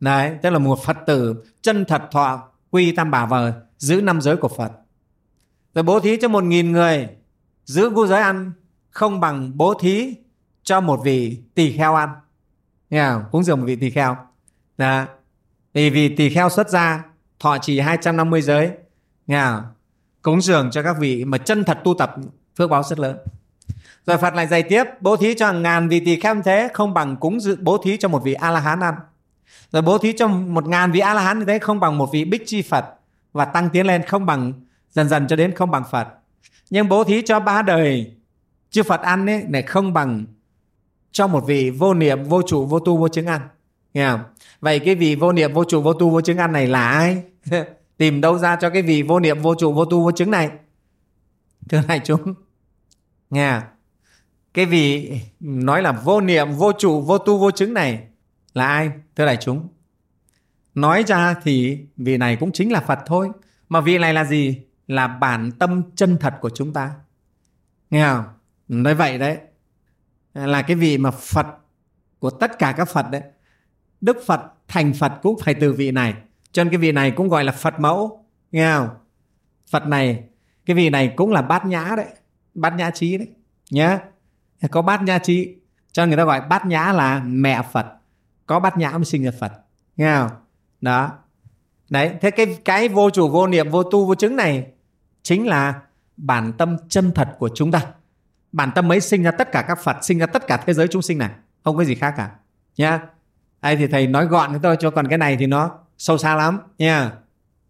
[0.00, 4.20] Đấy, tức là một phật tử chân thật thọ quy tam bảo và giữ năm
[4.20, 4.72] giới của phật
[5.76, 7.08] rồi bố thí cho một nghìn người
[7.64, 8.52] giữ ngũ giới ăn
[8.90, 10.14] không bằng bố thí
[10.62, 12.10] cho một vị tỳ kheo ăn
[12.90, 13.24] nghe không?
[13.32, 14.16] cúng dường một vị tỳ kheo
[14.78, 15.04] đó.
[15.74, 17.04] thì vì tỳ kheo xuất gia
[17.40, 18.70] thọ trì 250 giới
[19.26, 19.62] nghe không?
[20.22, 22.14] cúng dường cho các vị mà chân thật tu tập
[22.58, 23.16] phước báo rất lớn
[24.06, 27.16] rồi Phật lại dạy tiếp, bố thí cho ngàn vị tỳ kheo thế không bằng
[27.16, 28.94] cúng dự, bố thí cho một vị a la hán ăn
[29.72, 32.08] rồi bố thí cho một ngàn vị a la hán như thế không bằng một
[32.12, 32.84] vị bích chi phật
[33.32, 34.52] và tăng tiến lên không bằng
[34.96, 36.08] dần dần cho đến không bằng phật.
[36.70, 38.14] Nhưng bố thí cho ba đời,
[38.70, 40.24] chư phật ăn ấy này không bằng
[41.12, 43.40] cho một vị vô niệm, vô trụ vô tu, vô chứng ăn.
[43.94, 44.20] Nghe không?
[44.60, 47.22] Vậy cái vị vô niệm, vô trụ vô tu, vô chứng ăn này là ai?
[47.96, 50.50] Tìm đâu ra cho cái vị vô niệm, vô trụ vô tu, vô chứng này?
[51.68, 52.34] Thưa đại chúng,
[53.30, 53.60] nghe
[54.54, 58.00] cái vị nói là vô niệm, vô trụ vô tu, vô chứng này
[58.54, 58.90] là ai?
[59.16, 59.68] Thưa đại chúng,
[60.74, 63.30] nói ra thì vị này cũng chính là phật thôi.
[63.68, 64.65] Mà vị này là gì?
[64.86, 66.94] Là bản tâm chân thật của chúng ta.
[67.90, 68.24] Nghe không?
[68.68, 69.38] Nói vậy đấy.
[70.34, 71.46] Là cái vị mà phật,
[72.18, 73.22] của tất cả các phật đấy.
[74.00, 76.14] Đức phật, thành phật cũng phải từ vị này.
[76.52, 78.24] Cho nên cái vị này cũng gọi là phật mẫu.
[78.52, 78.88] Nghe không?
[79.70, 80.24] Phật này,
[80.66, 82.06] cái vị này cũng là bát nhã đấy.
[82.54, 83.28] Bát nhã trí đấy.
[83.70, 83.98] Nhé
[84.70, 85.56] có bát nhã trí
[85.92, 87.86] cho người ta gọi bát nhã là mẹ phật.
[88.46, 89.52] Có bát nhã mới sinh ra phật.
[89.96, 90.30] Nghe không?
[90.80, 91.12] Đó.
[91.90, 94.66] Đấy, thế cái cái vô chủ, vô niệm, vô tu, vô chứng này
[95.26, 95.80] chính là
[96.16, 97.82] bản tâm chân thật của chúng ta
[98.52, 100.88] bản tâm ấy sinh ra tất cả các phật sinh ra tất cả thế giới
[100.88, 101.30] chúng sinh này
[101.64, 102.30] không có gì khác cả
[102.76, 103.00] nhá
[103.60, 106.34] ai thì thầy nói gọn thế thôi cho còn cái này thì nó sâu xa
[106.34, 107.12] lắm nha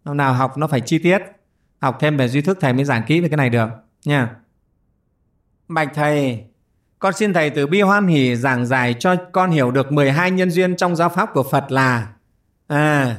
[0.05, 1.21] hôm nào học nó phải chi tiết
[1.79, 3.69] học thêm về duy thức thầy mới giảng kỹ về cái này được
[4.05, 4.29] nha
[5.67, 6.43] bạch thầy
[6.99, 10.51] con xin thầy từ bi hoan hỷ giảng giải cho con hiểu được 12 nhân
[10.51, 12.07] duyên trong giáo pháp của Phật là
[12.67, 13.15] à,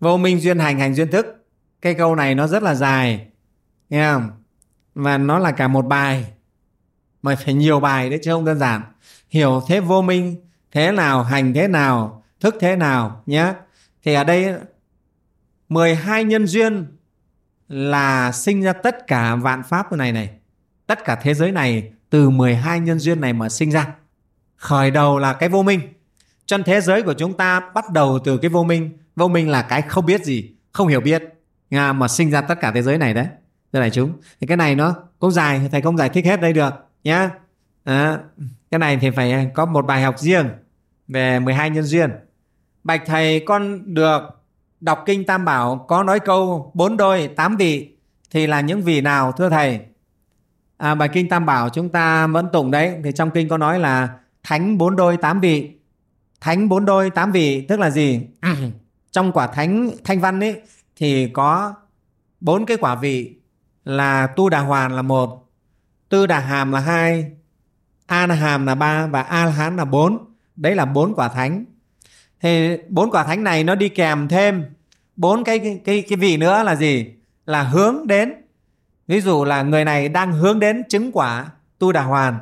[0.00, 1.46] vô minh duyên hành hành duyên thức.
[1.80, 3.31] Cái câu này nó rất là dài.
[3.92, 4.30] Nghe không?
[4.94, 6.32] Và nó là cả một bài.
[7.22, 8.82] Mà phải nhiều bài đấy chứ không đơn giản.
[9.30, 10.36] Hiểu thế vô minh
[10.70, 13.54] thế nào, hành thế nào, thức thế nào nhé.
[14.04, 14.54] Thì ở đây
[15.68, 16.86] 12 nhân duyên
[17.68, 20.30] là sinh ra tất cả vạn pháp này này.
[20.86, 23.94] Tất cả thế giới này từ 12 nhân duyên này mà sinh ra.
[24.56, 25.80] Khởi đầu là cái vô minh.
[26.46, 28.98] chân thế giới của chúng ta bắt đầu từ cái vô minh.
[29.16, 31.22] Vô minh là cái không biết gì, không hiểu biết.
[31.70, 33.26] Mà sinh ra tất cả thế giới này đấy.
[33.72, 34.12] Thưa đại chúng.
[34.40, 36.70] Thì cái này nó cũng dài, thầy không giải thích hết đây được.
[37.04, 37.30] nhá.
[37.84, 38.18] À,
[38.70, 40.48] cái này thì phải à, có một bài học riêng
[41.08, 42.10] về 12 nhân duyên.
[42.84, 44.22] Bạch thầy con được
[44.80, 47.96] đọc kinh Tam Bảo có nói câu bốn đôi tám vị
[48.30, 49.80] thì là những vị nào thưa thầy?
[50.82, 53.78] à, bài kinh tam bảo chúng ta vẫn tụng đấy thì trong kinh có nói
[53.78, 54.08] là
[54.42, 55.70] thánh bốn đôi tám vị
[56.40, 58.20] thánh bốn đôi tám vị tức là gì
[59.10, 60.62] trong quả thánh thanh văn ấy
[60.96, 61.74] thì có
[62.40, 63.34] bốn cái quả vị
[63.84, 65.48] là tu đà hoàn là một
[66.08, 67.32] tư đà hàm là hai
[68.06, 70.18] a na hàm là ba và a la hán là bốn.
[70.56, 71.64] Đấy là bốn quả thánh.
[72.40, 74.64] Thì bốn quả thánh này nó đi kèm thêm
[75.16, 77.14] bốn cái cái cái, vị nữa là gì?
[77.46, 78.32] Là hướng đến.
[79.06, 81.46] Ví dụ là người này đang hướng đến chứng quả
[81.78, 82.38] tu đà hoàn.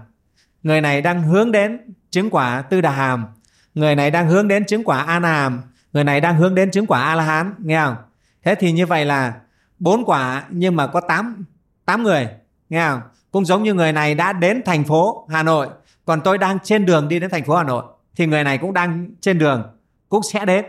[0.63, 3.27] Người này đang hướng đến chứng quả tư đà hàm.
[3.75, 5.63] Người này đang hướng đến chứng quả a hàm.
[5.93, 7.55] Người này đang hướng đến chứng quả a la hán.
[7.59, 7.97] Nghe không?
[8.45, 9.35] Thế thì như vậy là
[9.81, 11.45] bốn quả, nhưng mà có tám
[11.85, 12.29] tám người,
[12.69, 13.01] nghe không?
[13.31, 15.69] Cũng giống như người này đã đến thành phố hà nội.
[16.05, 17.85] Còn tôi đang trên đường đi đến thành phố hà nội,
[18.17, 19.63] thì người này cũng đang trên đường,
[20.09, 20.65] cũng sẽ đến.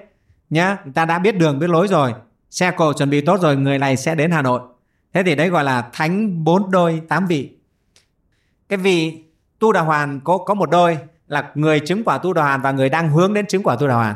[0.50, 2.14] Nhá, người ta đã biết đường, biết lối rồi.
[2.50, 4.62] Xe cộ chuẩn bị tốt rồi, người này sẽ đến hà nội.
[5.14, 7.50] Thế thì đấy gọi là thánh bốn đôi tám vị.
[8.70, 9.24] Cái vị
[9.60, 10.98] tu đà hoàn có có một đôi
[11.28, 13.88] là người chứng quả tu đà hoàn và người đang hướng đến chứng quả tu
[13.88, 14.16] đà hoàn.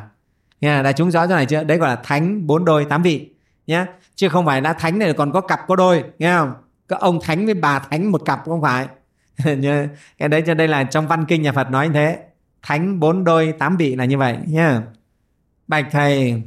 [0.62, 1.63] Nha, đại chúng rõ chỗ này chưa?
[1.63, 3.29] Đấy gọi là thánh bốn đôi tám vị.
[3.67, 6.54] Nhé chứ không phải là thánh này còn có cặp có đôi, nghe không?
[6.88, 8.88] Có ông thánh với bà thánh một cặp không phải.
[10.17, 12.19] Cái đấy cho đây là trong văn kinh nhà Phật nói như thế.
[12.62, 14.82] Thánh, bốn đôi, tám vị là như vậy nhá
[15.67, 16.41] bạch thầy,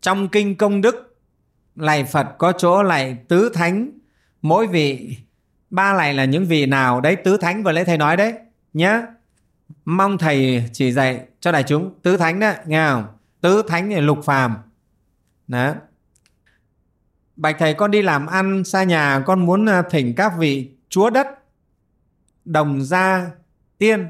[0.00, 1.16] trong kinh công đức,
[1.76, 3.90] lạy Phật có chỗ lạy tứ thánh.
[4.42, 5.16] Mỗi vị,
[5.70, 8.34] ba lạy là những vị nào đấy, tứ thánh vừa lấy thầy nói đấy
[8.72, 9.02] nhá
[9.84, 13.04] mong thầy chỉ dạy cho đại chúng tứ thánh đó, nghe không?
[13.40, 14.56] Tứ thánh là lục phàm
[15.50, 15.74] đó
[17.36, 21.10] bạch thầy con đi làm ăn xa nhà con muốn à, thỉnh các vị chúa
[21.10, 21.26] đất
[22.44, 23.30] đồng gia
[23.78, 24.08] tiên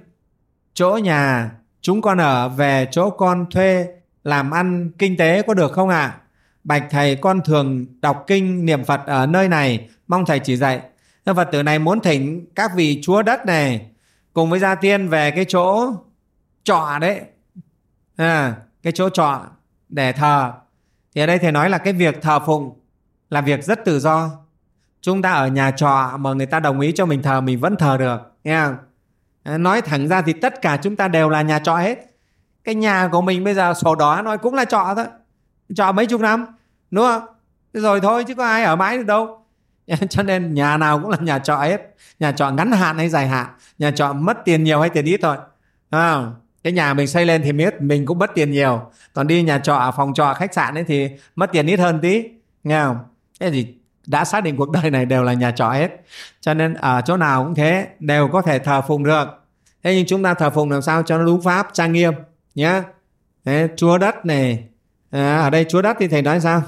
[0.74, 1.52] chỗ nhà.
[1.80, 3.86] Chúng con ở về chỗ con thuê
[4.24, 6.00] làm ăn kinh tế có được không ạ?
[6.00, 6.18] À?
[6.64, 9.88] Bạch thầy con thường đọc kinh niệm Phật ở nơi này.
[10.08, 10.80] Mong thầy chỉ dạy.
[11.26, 13.86] Nên Phật tử này muốn thỉnh các vị chúa đất này
[14.32, 15.92] Cùng với gia tiên về cái chỗ
[16.64, 17.20] trọ đấy.
[18.16, 19.40] À, Cái chỗ trọ
[19.88, 20.52] để thờ.
[21.14, 22.80] Thì ở đây thầy nói là cái việc thờ phụng
[23.30, 24.30] Là việc rất tự do.
[25.00, 27.76] Chúng ta ở nhà trọ mà người ta đồng ý cho mình thờ Mình vẫn
[27.76, 28.76] thờ được nghe không?
[29.44, 31.98] Ờ, nói thẳng ra thì tất cả chúng ta đều là nhà trọ hết.
[32.64, 35.06] Cái nhà của mình bây giờ sổ đỏ nói cũng là trọ thôi.
[35.74, 36.46] Trọ mấy chục năm
[36.90, 37.22] đúng không?
[37.72, 39.44] Rồi thôi chứ có ai ở mãi được đâu.
[40.10, 41.94] Cho nên nhà nào cũng là nhà trọ hết.
[42.20, 43.46] Nhà trọ ngắn hạn hay dài hạn
[43.78, 45.36] nhà trọ mất tiền nhiều hay tiền ít thôi.
[45.90, 46.24] À,
[46.64, 48.80] cái nhà mình xây lên thì biết mình cũng mất tiền nhiều.
[49.12, 52.24] Còn đi nhà trọ phòng trọ khách sạn ấy thì mất tiền ít hơn tí
[52.64, 52.98] nghe không?
[53.40, 53.74] Thế thì
[54.06, 55.90] đã xác định cuộc đời này đều là nhà trọ hết.
[56.40, 59.26] Cho nên ở chỗ nào cũng thế đều có thể thờ phụng được.
[59.82, 62.12] Thế nhưng chúng ta thờ phụng làm sao cho nó đúng pháp trang nghiêm
[62.54, 62.82] nhé
[63.44, 64.64] Thế, chúa đất này
[65.10, 66.62] à, ở đây chúa đất thì thầy nói sao?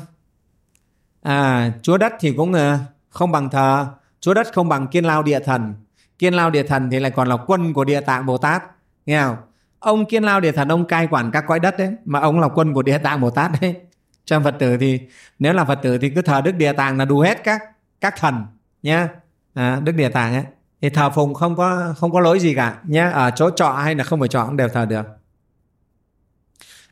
[1.22, 2.78] À chúa đất thì cũng à,
[3.09, 3.87] không bằng thờ
[4.20, 5.74] chúa đất không bằng kiên lao địa thần.
[6.18, 8.62] Kiên lao địa thần thì lại còn là quân của địa tạng bồ tát
[9.07, 9.37] nghe không?
[9.83, 12.49] Ông kiên lao địa thần ông cai quản các cõi đất đấy mà ông là
[12.49, 13.77] quân của địa tạng bồ tát đấy.
[14.25, 15.01] Trong phật tử thì
[15.38, 17.62] nếu là phật tử thì cứ thờ đức địa tạng là đủ hết các
[18.01, 18.47] các thần
[18.83, 19.09] nhá.
[19.55, 20.45] À, đức địa tạng ấy.
[20.81, 23.95] Thì thờ phùng không có không có lỗi gì cả nhé ở chỗ trọ hay
[23.95, 25.07] là không phải trọ cũng đều thờ được.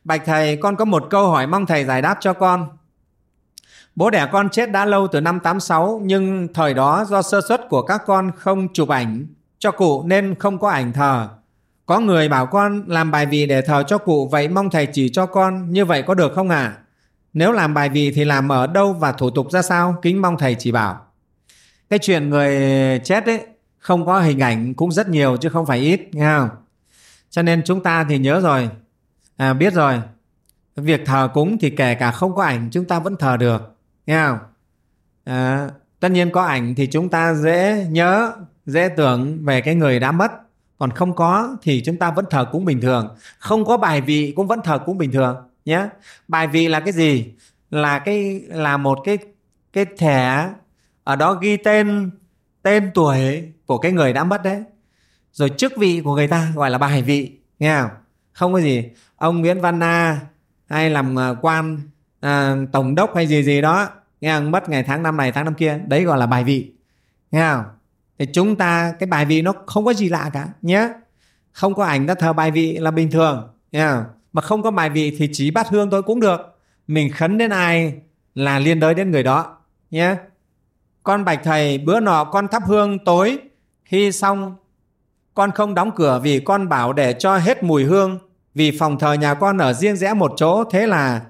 [0.05, 2.69] Bạch thầy, con có một câu hỏi mong thầy giải đáp cho con.
[3.97, 7.61] Bố đẻ con chết đã lâu từ năm 86 nhưng thời đó do sơ suất
[7.69, 9.27] của các con không chụp ảnh
[9.59, 11.29] cho cụ nên không có ảnh thờ.
[11.91, 15.09] Có người bảo con làm bài vị để thờ cho cụ vậy mong thầy chỉ
[15.09, 16.63] cho con như vậy có được không ạ?
[16.63, 16.79] À?
[17.33, 19.97] Nếu làm bài vị thì làm ở đâu và thủ tục ra sao?
[20.03, 21.07] Kính mong thầy chỉ bảo.
[21.89, 22.59] Cái chuyện người
[23.05, 23.41] chết ấy
[23.79, 26.49] không có hình ảnh cũng rất nhiều chứ không phải ít nghe không
[27.31, 28.71] cho nên chúng ta thì nhớ rồi
[29.37, 30.01] à, biết rồi
[30.77, 33.77] việc thờ cúng thì kể cả không có ảnh chúng ta vẫn thờ được
[34.07, 34.39] nghe không
[35.25, 35.69] à,
[36.01, 38.33] tất nhiên có ảnh thì chúng ta dễ nhớ
[38.67, 40.33] dễ tưởng về cái người đã mất
[40.81, 43.17] còn không có thì chúng ta vẫn thờ cúng bình thường.
[43.39, 45.89] Không có bài vị cũng vẫn thờ cúng bình thường nhé.
[46.29, 47.35] Bài vị là cái gì?
[47.71, 49.19] Là cái là một cái
[49.73, 50.49] cái thẻ
[51.05, 52.11] ở đó ghi tên
[52.63, 54.63] tên tuổi của cái người đã mất đấy.
[55.33, 57.91] Rồi chức vị của người ta gọi là bài vị nghe không?
[58.33, 58.85] Không có gì.
[59.17, 60.21] Ông Nguyễn Văn Na
[60.69, 61.81] hay làm ờ, quan
[62.21, 63.89] à, tổng đốc hay gì gì đó
[64.21, 64.51] nghe không?
[64.51, 65.81] mất ngày tháng năm này tháng năm kia.
[65.87, 66.73] Đấy gọi là bài vị
[67.31, 67.65] nghe không?
[68.21, 70.89] Thì chúng ta, cái bài vị nó không có gì lạ cả nhé
[71.53, 74.91] không có ảnh ta thờ bài vị là bình thường nha mà không có bài
[74.91, 76.41] vị thì chỉ bát hương thôi cũng được.
[76.87, 77.95] Mình khấn đến ai
[78.35, 79.57] là liên đới đến người đó
[79.91, 80.17] nhé
[81.03, 83.39] con bạch thầy, bữa nọ con thắp hương tối.
[83.85, 84.57] Khi xong,
[85.35, 88.19] con không đóng cửa vì con bảo để cho hết mùi hương.
[88.55, 91.21] Vì phòng thờ nhà con ở riêng rẽ một chỗ, thế là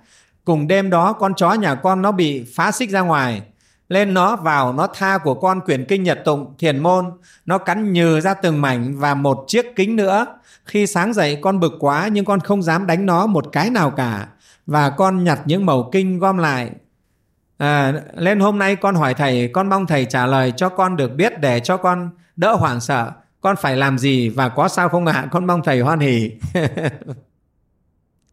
[0.44, 3.42] cùng đêm đó con chó nhà con nó bị phá xích ra ngoài
[3.90, 7.10] lên nó vào nó tha của con quyển kinh nhật tụng thiền môn.
[7.46, 10.26] Nó cắn nhừ ra từng mảnh và một chiếc kính nữa.
[10.64, 13.90] Khi sáng dậy con bực quá nhưng con không dám đánh nó một cái nào
[13.90, 14.28] cả.
[14.66, 16.70] Và con nhặt những mẩu kinh gom lại.
[17.58, 21.14] À, lên hôm nay con hỏi thầy con mong thầy trả lời cho con được
[21.14, 23.10] biết để cho con đỡ hoảng sợ.
[23.40, 25.26] Con phải làm gì và có sao không ạ?
[25.30, 26.30] Con mong thầy hoan hỉ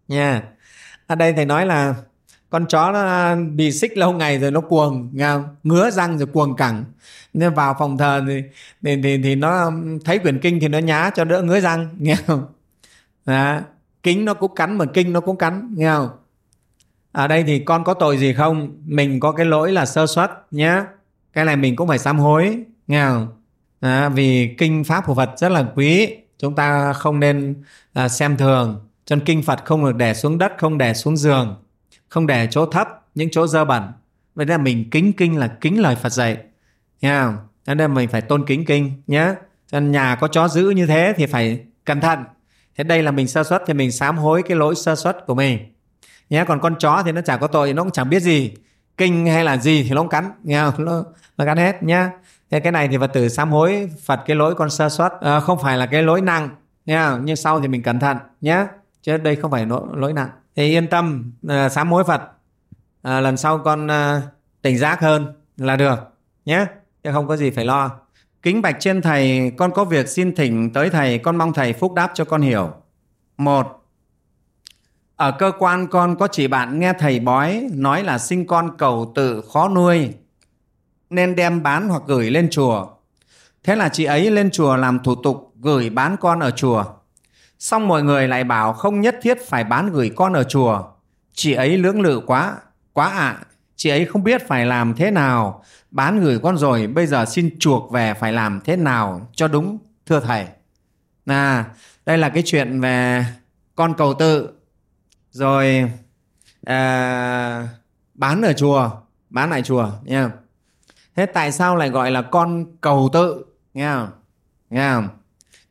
[0.08, 0.32] nha.
[0.32, 0.44] Yeah.
[1.08, 1.96] ở đây thầy nói là
[2.50, 5.32] con chó nó bị xích lâu ngày rồi nó cuồng nghe
[5.64, 6.86] ngứa răng rồi cuồng cẳng.
[7.34, 8.42] Nên vào phòng thờ thì,
[8.84, 9.72] thì, thì, thì nó
[10.06, 12.46] thấy quyển kinh thì nó nhá cho đỡ ngứa răng nghe không?
[13.26, 13.60] Đó.
[14.04, 16.10] kính nó cũng cắn mà kinh nó cũng cắn nghe không?
[17.12, 18.72] Ở đây thì con có tội gì không?
[18.86, 20.84] Mình có cái lỗi là sơ suất nhé
[21.34, 23.28] cái này mình cũng phải sám hối nghe không?
[23.82, 24.10] Đó.
[24.10, 26.16] vì kinh pháp của Phật rất là quý.
[26.40, 28.88] Chúng ta không nên à, xem thường.
[29.06, 31.56] Chân kinh Phật không được để xuống đất không để xuống giường
[32.10, 33.92] không để chỗ thấp những chỗ dơ bẩn.
[34.36, 36.38] Vậy nên là mình kính kinh là kính lời Phật dạy.
[37.02, 37.34] Nha
[37.66, 39.34] cho nên mình phải tôn kính kinh nhé
[39.72, 42.24] cho nên nhà có chó giữ như thế thì phải cẩn thận.
[42.78, 45.36] Thế đây là mình sơ suất thì mình sám hối cái lỗi sơ suất của
[45.36, 45.60] mình.
[46.30, 48.54] Nhé còn con chó thì nó chẳng có tội nó cũng chẳng biết gì.
[48.98, 50.86] Kinh hay là gì thì nó cũng cắn nghe không?
[50.86, 51.04] Nó,
[51.38, 52.12] nó cắn hết nhá.
[52.52, 55.12] Thế cái này thì phật tử sám hối phật cái lỗi con sơ suất.
[55.22, 56.50] À, không phải là cái lỗi nặng
[56.86, 58.66] nha nhưng sau thì mình cẩn thận nhé
[59.02, 62.22] chứ đây không phải lỗi, lỗi nặng thì yên tâm à, sám hối phật
[63.02, 64.22] à, lần sau con à,
[64.62, 66.00] tỉnh giác hơn là được
[66.46, 66.66] nhé
[67.04, 67.92] chứ không có gì phải lo
[68.42, 71.94] kính bạch trên thầy con có việc xin thỉnh tới thầy con mong thầy phúc
[71.94, 72.72] đáp cho con hiểu
[73.38, 73.84] một
[75.16, 79.12] ở cơ quan con có chỉ bạn nghe thầy bói nói là sinh con cầu
[79.16, 80.14] tự khó nuôi
[81.10, 82.88] nên đem bán hoặc gửi lên chùa.
[83.64, 86.84] Thế là chị ấy lên chùa làm thủ tục gửi bán con ở chùa.
[87.60, 90.84] Xong mọi người lại bảo không nhất thiết phải bán gửi con ở chùa.
[91.34, 92.56] Chị ấy lưỡng lự quá,
[92.94, 93.38] quá ạ.
[93.42, 93.46] À.
[93.76, 95.64] Chị ấy không biết phải làm thế nào.
[95.92, 99.78] Bán gửi con rồi, bây giờ xin chuộc về phải làm thế nào cho đúng,
[100.06, 100.46] thưa thầy.
[101.26, 101.66] À,
[102.06, 103.26] đây là cái chuyện về
[103.76, 104.50] con cầu tự.
[105.32, 105.92] Rồi
[106.66, 107.68] à,
[108.14, 108.90] bán ở chùa,
[109.30, 110.30] bán lại chùa nha
[111.16, 114.10] thế tại sao lại gọi là con cầu tự nghe không
[114.70, 115.08] nghe không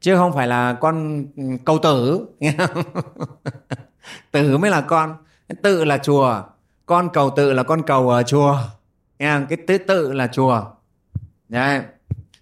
[0.07, 2.27] chứ không phải là con ừ, cầu tử.
[2.41, 2.85] Nghe không
[4.31, 5.17] tử mới là con.
[5.63, 6.43] Tự là chùa.
[6.87, 8.59] Con cầu tự là con cầu ở chùa.
[9.19, 9.47] Nghe không?
[9.47, 10.65] cái tứ tự là chùa.
[11.49, 11.81] Đấy.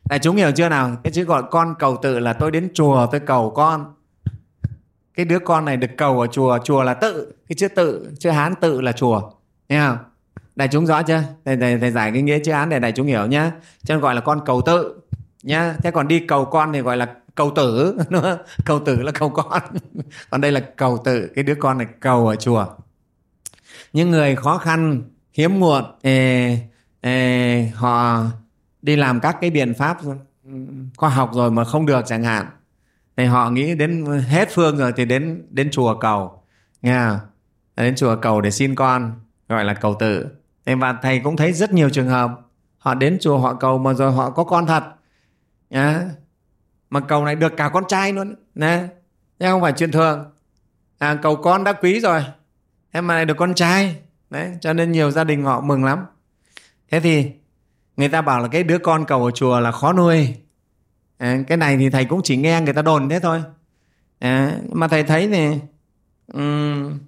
[0.05, 0.96] Đại chúng hiểu chưa nào?
[1.05, 3.94] Cái chữ gọi con cầu tự là tôi đến chùa tôi cầu con.
[5.14, 7.33] Cái đứa con này được cầu ở chùa chùa là tự.
[7.48, 9.31] Cái chữ tự chữ hán tự là chùa.
[9.68, 9.98] Nghe không?
[10.57, 11.22] Đại chúng rõ chưa?
[11.44, 13.53] Thầy, thầy, thầy giải cái nghĩa chữ hán để đại chúng hiểu nhá.
[13.85, 15.00] Cho nên gọi là con cầu tự
[15.42, 15.74] nhá.
[15.83, 17.99] Thế còn đi cầu con thì gọi là cầu tử
[18.64, 19.62] cầu tử là cầu con.
[20.31, 22.66] Còn đây là cầu tự cái đứa con này cầu ở chùa.
[23.93, 26.59] Những người khó khăn hiếm muộn ê,
[27.01, 28.24] ê, họ
[28.82, 29.99] đi làm các cái biện pháp
[30.97, 32.47] khoa học rồi mà không được chẳng hạn.
[33.16, 36.43] Thì họ nghĩ đến hết phương rồi thì đến đến chùa cầu
[36.82, 37.20] nha.
[37.76, 39.12] Đến chùa cầu để xin con
[39.49, 40.26] gọi là cầu tự
[40.66, 42.30] và thầy cũng thấy rất nhiều trường hợp
[42.78, 44.85] họ đến chùa họ cầu mà rồi họ có con thật
[45.70, 46.05] à,
[46.95, 48.34] mà cầu này được cả con trai luôn.
[48.55, 48.86] Nè
[49.38, 50.30] chứ không phải chuyện thường.
[50.99, 52.24] À, cầu con đã quý rồi
[52.92, 53.97] thế mà lại được con trai.
[54.30, 56.05] Đấy cho nên nhiều gia đình họ mừng lắm.
[56.90, 57.30] Thế thì
[57.97, 60.34] người ta bảo là cái đứa con cầu ở chùa là khó nuôi.
[61.18, 63.42] À, cái này thì thầy cũng chỉ nghe người ta đồn thế thôi.
[64.18, 65.59] À, mà thầy thấy thì
[66.32, 66.99] um,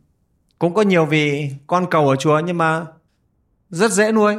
[0.58, 2.86] cũng có nhiều vị con cầu ở chùa nhưng mà
[3.70, 4.36] rất dễ nuôi.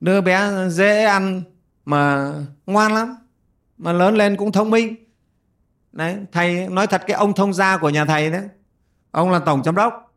[0.00, 1.42] Đứa bé dễ ăn
[1.84, 2.32] mà
[2.66, 3.16] ngoan lắm
[3.78, 4.94] mà lớn lên cũng thông minh.
[5.92, 8.42] Đấy thầy nói thật cái ông thông gia của nhà thầy đấy.
[9.10, 10.14] Ông là tổng giám đốc.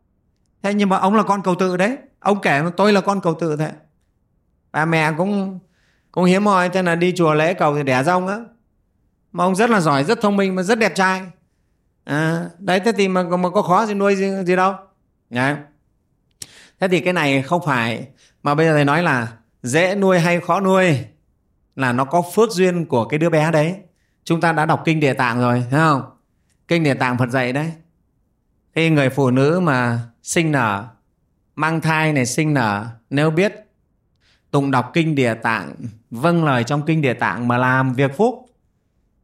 [0.61, 1.97] Thế nhưng mà ông là con cầu tự đấy.
[2.19, 3.71] Ông kể tôi là con cầu tự thế
[4.71, 5.59] bà mẹ cũng
[6.11, 8.39] cũng hiếm hoi thế là đi chùa lễ cầu thì đẻ rong á.
[9.31, 11.21] Mà ông rất là giỏi rất thông minh mà rất đẹp trai.
[12.03, 14.73] À, đấy thế thì mà, mà có khó gì nuôi gì, gì đâu.
[15.29, 15.55] Đấy.
[16.79, 18.07] thế thì cái này không phải
[18.43, 19.27] mà bây giờ thầy nói là
[19.63, 20.97] dễ nuôi hay khó nuôi
[21.75, 23.75] là nó có phước duyên của cái đứa bé đấy.
[24.23, 26.01] Chúng ta đã đọc kinh địa tạng rồi, thấy không?
[26.67, 27.71] Kinh địa tạng phật dạy đấy.
[28.75, 30.87] Khi người phụ nữ mà sinh nở,
[31.55, 33.53] mang thai này sinh nở, nếu biết
[34.51, 35.75] tụng đọc kinh địa tạng
[36.11, 38.45] vâng lời trong kinh địa tạng mà làm việc phúc,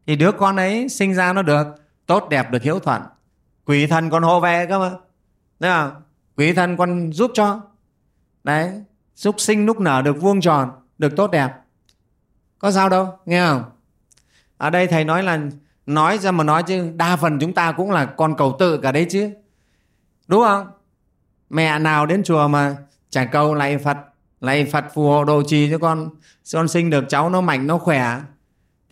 [0.07, 1.67] thì đứa con ấy sinh ra nó được
[2.05, 3.01] tốt, đẹp, được hiếu thuận.
[3.65, 4.91] Quỷ thần còn hộ vệ cơ mà.
[5.59, 6.01] Đấy không?
[6.35, 7.61] quỷ thần còn giúp cho.
[8.43, 8.71] Đấy,
[9.15, 11.51] giúp sinh lúc nở được vuông tròn, được tốt đẹp
[12.59, 13.63] có sao đâu nghe không?
[14.57, 15.39] Ở đây thầy nói là
[15.85, 18.91] nói ra mà nói chứ đa phần chúng ta cũng là con cầu tự cả
[18.91, 19.29] đấy chứ.
[20.27, 20.67] Đúng không?
[21.49, 22.75] Mẹ nào đến chùa mà
[23.09, 23.97] chả cầu lạy phật
[24.41, 26.09] lạy phật phù hộ đồ trì cho con
[26.53, 28.21] con sinh được cháu nó mạnh nó khỏe.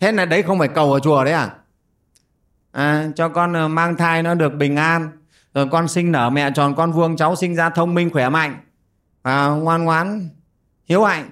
[0.00, 1.50] Thế là đấy không phải cầu ở chùa đấy à,
[2.72, 5.10] à cho con ờ, mang thai nó được bình an
[5.54, 8.56] rồi con sinh nở mẹ tròn con vuông cháu sinh ra thông minh khỏe mạnh.
[9.22, 10.28] À, ngoan ngoãn
[10.84, 11.30] hiếu hạnh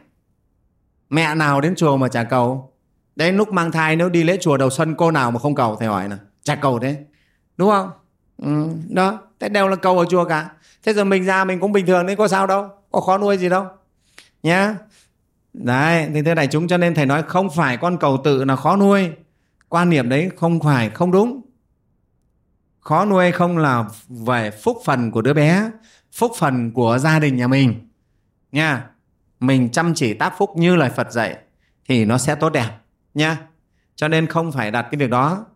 [1.15, 2.73] mẹ nào đến chùa mà chả cầu?
[3.17, 5.77] Đấy lúc mang thai nếu đi lễ chùa đầu xuân cô nào mà không cầu
[5.77, 6.17] thầy hỏi nè.
[6.43, 7.05] Chả cầu thế.
[7.57, 7.91] Đúng không?
[8.43, 9.19] Ừ, đó.
[9.41, 10.51] Thế đều là cầu ở chùa cả.
[10.83, 12.69] Thế giờ mình ra mình cũng bình thường đấy có sao đâu.
[12.93, 13.67] Có khó nuôi gì đâu.
[14.43, 14.77] Nhá.
[15.53, 18.57] Đấy thì thế này chúng cho nên thầy nói không phải con cầu tự là
[18.57, 19.11] khó nuôi.
[19.69, 21.41] Quan niệm đấy không phải không đúng.
[22.81, 25.71] Khó nuôi không là về phúc phần của đứa bé
[26.13, 27.89] phúc phần của gia đình nhà mình.
[28.53, 28.91] Nha
[29.41, 31.37] mình chăm chỉ tác phúc như lời Phật dạy
[31.89, 32.71] thì nó sẽ tốt đẹp
[33.15, 33.39] nha
[33.97, 35.47] cho nên không phải đặt cái việc đó.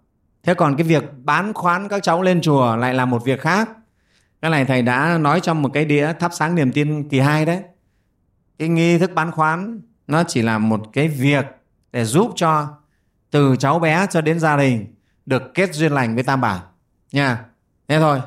[0.43, 3.69] Thế còn cái việc bán khoán các cháu lên chùa lại là một việc khác.
[4.43, 7.47] Cái này thầy đã nói trong một cái đĩa thắp sáng niềm tin kỳ hai
[7.47, 7.63] đấy.
[8.59, 11.47] Cái nghi thức bán khoán nó chỉ là một cái việc
[11.93, 12.69] để giúp cho
[13.31, 14.95] từ cháu bé cho đến gia đình
[15.27, 16.61] được kết duyên lành với tam bảo
[17.13, 17.45] nha
[17.89, 18.21] thế thôi.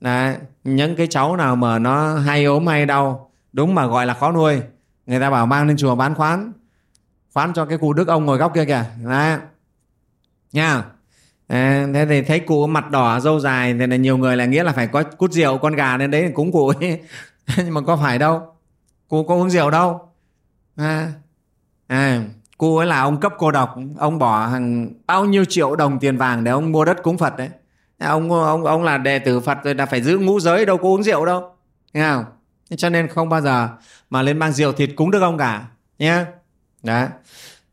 [0.00, 4.14] Đấy, những cái cháu nào mà nó hay ốm hay đau đúng mà gọi là
[4.14, 4.62] khó nuôi
[5.06, 6.52] người ta bảo mang lên chùa bán khoán.
[7.34, 8.84] Khoán cho cái cụ đức ông ngồi góc kia kìa.
[9.04, 9.38] Đấy.
[10.52, 10.84] nha.
[11.48, 14.62] À, thế thì thấy cụ mặt đỏ dâu dài thì là nhiều người là nghĩa
[14.62, 17.00] là phải có cút rượu con gà lên đấy cúng cụ ấy.
[17.56, 18.42] nhưng mà có phải đâu.
[19.08, 20.00] Cụ có uống rượu đâu.
[20.76, 21.12] À,
[21.86, 22.22] à,
[22.58, 23.76] cụ ấy là ông cấp cô độc.
[23.98, 27.36] Ông bỏ hàng bao nhiêu triệu đồng tiền vàng để ông mua đất cúng phật
[27.36, 27.48] đấy.
[27.98, 30.88] Ông ông ông là đệ tử phật rồi là phải giữ ngũ giới đâu có
[30.88, 31.50] uống rượu đâu.
[31.92, 32.24] Nghe không?
[32.76, 33.68] Cho nên không bao giờ
[34.10, 35.64] mà lên mang rượu thịt cúng được ông cả,
[35.98, 36.24] nhé.
[36.82, 37.08] Đấy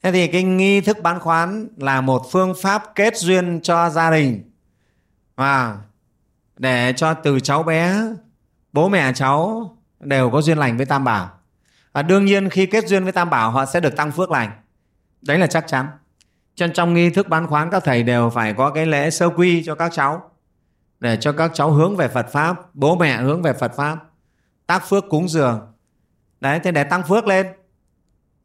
[0.03, 4.11] thế thì cái nghi thức bán khoán là một phương pháp kết duyên cho gia
[4.11, 4.51] đình.
[5.35, 5.77] Và
[6.57, 8.01] để cho từ cháu bé,
[8.73, 9.69] bố mẹ cháu
[9.99, 11.29] đều có duyên lành với tam bảo.
[11.93, 14.51] Và đương nhiên khi kết duyên với tam bảo, họ sẽ được tăng phước lành.
[15.21, 15.87] Đấy là chắc chắn.
[16.55, 19.63] Cho trong nghi thức bán khoán, các thầy đều phải có cái lễ sơ quy
[19.63, 20.31] cho các cháu.
[20.99, 23.97] Để cho các cháu hướng về Phật pháp, bố mẹ hướng về Phật pháp
[24.69, 25.73] tác phước cúng dường.
[26.41, 27.47] Đấy, thế để tăng phước lên.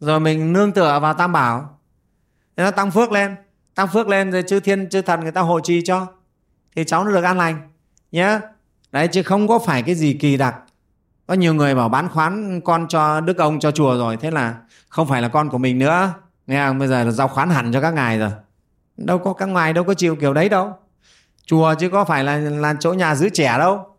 [0.01, 1.79] Rồi mình nương tựa vào tam bảo.
[2.57, 3.37] Thế nó tăng phước lên.
[3.75, 6.07] Tăng phước lên rồi chư thiên, chư thần người ta hộ trì cho.
[6.77, 7.71] Thì cháu nó được an lành
[8.13, 8.41] nhé
[8.93, 10.57] đấy, chứ không có phải cái gì kỳ đặc.
[11.27, 14.17] Có nhiều người bảo bán khoán con cho đức ông cho chùa rồi.
[14.17, 14.55] Thế là
[14.89, 16.13] không phải là con của mình nữa.
[16.47, 16.79] Nghe không?
[16.79, 18.31] Bây giờ là giao khoán hẳn cho các ngài rồi.
[18.97, 20.77] Đâu có các ngài đâu có chịu kiểu đấy đâu.
[21.47, 23.94] Chùa chứ có phải là là chỗ nhà giữ trẻ đâu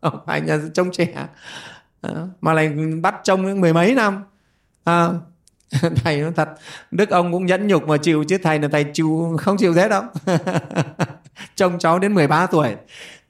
[0.00, 1.26] không phải nhà trông trẻ.
[2.40, 2.68] Mà lại
[3.02, 4.24] bắt trông mười mấy năm.
[4.84, 5.08] À,
[6.04, 6.48] thầy nói thật
[6.90, 9.88] đức ông cũng nhẫn nhục mà chịu chứ thầy là thầy chịu không chịu thế
[9.88, 10.02] đâu.
[11.56, 12.76] Trông cháu đến 13 tuổi.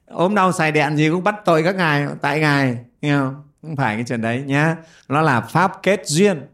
[0.07, 3.43] Ốm đau xài đèn gì cũng bắt tội các ngài tại ngài nghe không?
[3.63, 4.77] Không phải cái chuyện đấy nhá.
[5.09, 6.47] Nó là pháp kết duyên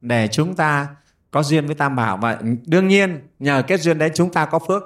[0.00, 0.88] để chúng ta
[1.30, 2.16] có duyên với tam bảo.
[2.16, 4.82] Và đương nhiên nhờ kết duyên đấy chúng ta có phước.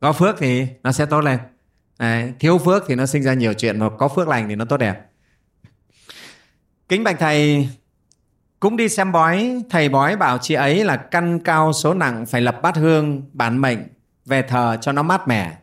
[0.00, 1.38] Có phước thì nó sẽ tốt lên
[1.98, 4.64] đấy, thiếu phước thì nó sinh ra nhiều chuyện mà có phước lành thì nó
[4.64, 5.04] tốt đẹp.
[6.88, 7.68] Kính bạch thầy
[8.60, 12.40] cũng đi xem bói thầy bói bảo chị ấy là căn cao số nặng phải
[12.40, 13.78] lập bát hương bản mệnh
[14.26, 15.56] về thờ cho nó mát mẻ.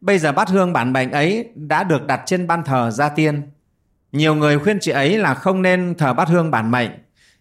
[0.00, 3.42] Bây giờ bát hương bản mệnh ấy đã được đặt trên ban thờ gia tiên.
[4.12, 6.90] Nhiều người khuyên chị ấy là không nên thờ bát hương bản mệnh.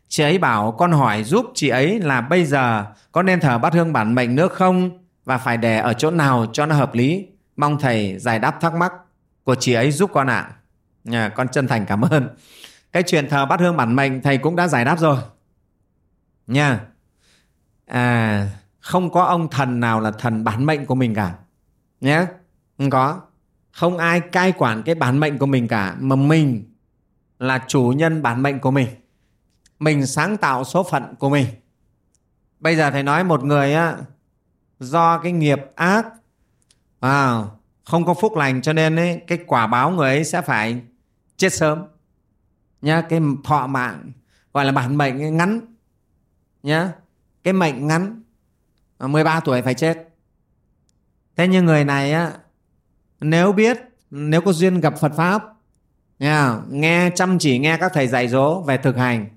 [0.07, 3.74] Chị ấy bảo con hỏi giúp chị ấy là bây giờ có nên thờ bát
[3.74, 4.99] hương bản mệnh nữa không?
[5.26, 7.28] Và phải để ở chỗ nào cho nó hợp lý?
[7.58, 8.93] Mong thầy giải đáp thắc mắc
[9.43, 10.56] của chị ấy giúp con ạ.
[11.12, 11.30] À.
[11.36, 12.28] con chân thành cảm ơn.
[12.91, 15.18] Cái chuyện thờ bát hương bản mệnh thầy cũng đã giải đáp rồi.
[16.47, 16.86] Nha.
[17.86, 18.47] À,
[18.80, 21.36] không có ông thần nào là thần bản mệnh của mình cả.
[22.01, 22.26] Nhé
[22.78, 23.22] không có.
[23.72, 26.74] Không ai cai quản cái bản mệnh của mình cả mà mình
[27.39, 28.88] là chủ nhân bản mệnh của mình.
[29.80, 31.45] Mình sáng tạo số phận của mình.
[32.60, 33.95] Bây giờ thầy nói một người á
[34.80, 36.06] do cái nghiệp ác
[37.04, 37.43] à,
[37.86, 40.82] không có phúc lành cho nên ấy, cái quả báo người ấy sẽ phải
[41.38, 41.84] chết sớm.
[42.82, 44.12] Nhá cái thọ mạng
[44.54, 45.60] gọi là bản mệnh ngắn.
[46.64, 46.91] Nhá
[47.43, 48.22] cái mệnh ngắn
[48.97, 50.10] à, 13 tuổi phải chết.
[51.36, 52.32] Thế nhưng người này á
[53.20, 53.78] nếu biết
[54.12, 55.43] nếu có duyên gặp Phật pháp
[56.20, 59.28] nha, nghe chăm chỉ nghe các thầy dạy dỗ về thực hành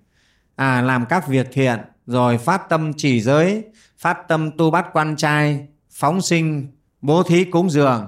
[0.57, 3.65] à, làm các việc thiện rồi phát tâm chỉ giới
[3.99, 8.07] phát tâm tu bát quan trai phóng sinh bố thí cúng dường.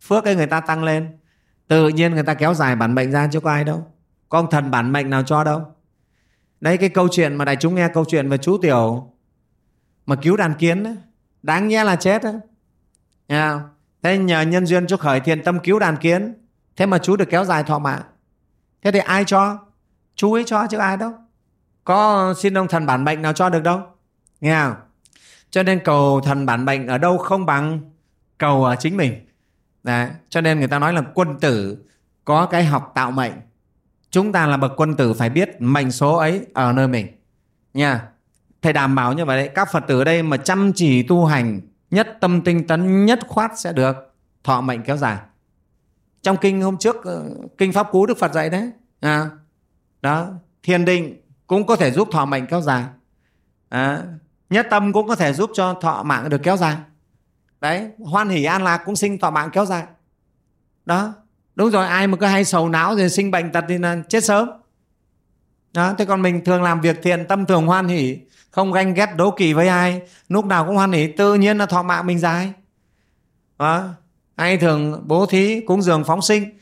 [0.00, 1.18] Phước ấy người ta tăng lên.
[1.68, 3.86] Tự nhiên người ta kéo dài bản mệnh ra chứ có ai đâu.
[4.28, 5.74] Có ông thần bản mệnh nào cho đâu.
[6.60, 9.12] Đấy cái câu chuyện mà đại chúng nghe câu chuyện về chú tiểu
[10.06, 10.96] mà cứu đàn kiến ấy,
[11.42, 12.34] đáng nhẽ là chết ấy.
[13.26, 13.60] Yeah.
[14.02, 16.34] thế nhờ nhân duyên chú khởi thiện tâm cứu đàn kiến.
[16.76, 18.02] Thế mà chú được kéo dài thọ mạng.
[18.82, 19.58] Thế thì ai cho?
[20.14, 21.12] Chú ấy cho chứ ai đâu.
[21.84, 23.80] Có xin ông thần bản mệnh nào cho được đâu.
[24.40, 24.74] Nghe không?
[25.50, 27.91] Cho nên cầu thần bản mệnh ở đâu không bằng
[28.42, 29.26] cầu ở chính mình.
[29.82, 30.08] Đấy.
[30.28, 31.78] cho nên người ta nói là quân tử
[32.24, 33.32] có cái học tạo mệnh.
[34.10, 37.06] Chúng ta là bậc quân tử phải biết mệnh số ấy ở nơi mình.
[37.74, 38.08] Nha
[38.62, 41.24] thầy đảm bảo như vậy đấy các phật tử ở đây mà chăm chỉ tu
[41.24, 43.96] hành nhất tâm tinh tấn nhất khoát sẽ được
[44.44, 45.18] thọ mệnh kéo dài.
[46.22, 47.24] Trong kinh hôm trước ờ,
[47.58, 48.70] kinh pháp cú đức phật dạy đấy
[49.00, 49.30] à,
[50.02, 50.28] đó
[50.62, 52.84] thiền định cũng có thể giúp thọ mệnh kéo dài.
[53.68, 54.02] À,
[54.50, 56.76] nhất tâm cũng có thể giúp cho thọ mạng được kéo dài
[57.62, 59.84] đấy, hoan hỷ an lạc cũng sinh thọ mạng kéo dài.
[60.84, 61.14] Đó,
[61.54, 64.24] đúng rồi, ai mà cứ hay sầu não rồi sinh bệnh tật thì là chết
[64.24, 64.50] sớm.
[65.72, 68.18] Đó, thế còn mình thường làm việc thiện, tâm thường hoan hỷ,
[68.50, 71.66] không ganh ghét, đố kỵ với ai, lúc nào cũng hoan hỷ, tự nhiên là
[71.66, 72.52] thọ mạng mình dài.
[73.58, 73.88] Đó.
[74.36, 76.58] ai thường bố thí, cúng dường, phóng sinh,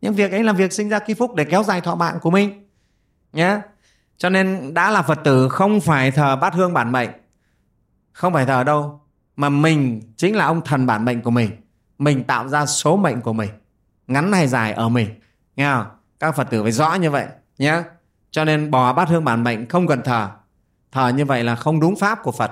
[0.00, 2.30] những việc ấy là việc sinh ra ký phúc để kéo dài thọ mạng của
[2.30, 2.68] mình
[3.32, 3.60] nhé
[4.16, 7.10] cho nên đã là phật tử không phải thờ bát hương bản mệnh.
[8.12, 9.01] Không phải thờ đâu
[9.36, 11.50] mà mình chính là ông thần bản mệnh của mình.
[11.98, 13.50] Mình tạo ra số mệnh của mình.
[14.06, 15.08] Ngắn hay dài ở mình.
[15.56, 15.86] Nghe không?
[16.20, 17.26] Các phật tử phải rõ như vậy,
[17.58, 17.82] nhé.
[18.30, 20.28] Cho nên bỏ bát hương bản mệnh không cần thờ.
[20.92, 22.50] Thờ như vậy là không đúng pháp của phật,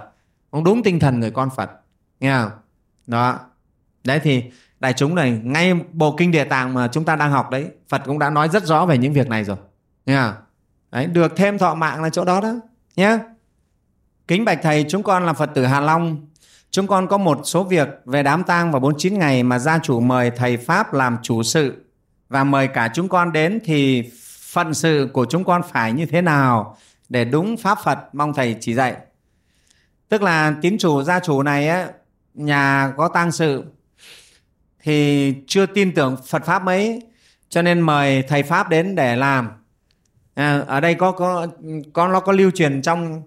[0.51, 1.71] không đúng tinh thần người con phật.
[2.21, 2.51] Nghe không?
[3.07, 3.39] Đó.
[4.05, 4.45] Đấy thì
[4.81, 8.03] đại chúng này, ngay bộ kinh địa tạng mà chúng ta đang học đấy, phật
[8.05, 9.57] cũng đã nói rất rõ về những việc này rồi.
[10.07, 10.35] Nghe không?
[10.91, 12.55] Đấy, được thêm thọ mạng là chỗ đó đó,
[12.97, 13.19] nhé.
[14.29, 16.27] Kính bạch thầy, chúng con là phật tử hà long
[16.71, 20.01] chúng con có một số việc về đám tang vào 49 ngày mà gia chủ
[20.01, 21.85] mời thầy Pháp làm chủ sự
[22.29, 24.11] và mời cả chúng con đến thì
[24.53, 26.77] phận sự của chúng con phải như thế nào
[27.09, 28.97] để đúng pháp Phật mong thầy chỉ dạy.
[30.09, 31.87] Tức là tín chủ gia chủ này ấy,
[32.35, 33.65] nhà có tang sự
[34.83, 37.03] thì chưa tin tưởng Phật pháp mấy
[37.49, 39.49] cho nên mời thầy Pháp đến để làm.
[40.35, 41.47] À, ở đây có có
[41.93, 43.23] có nó có lưu truyền trong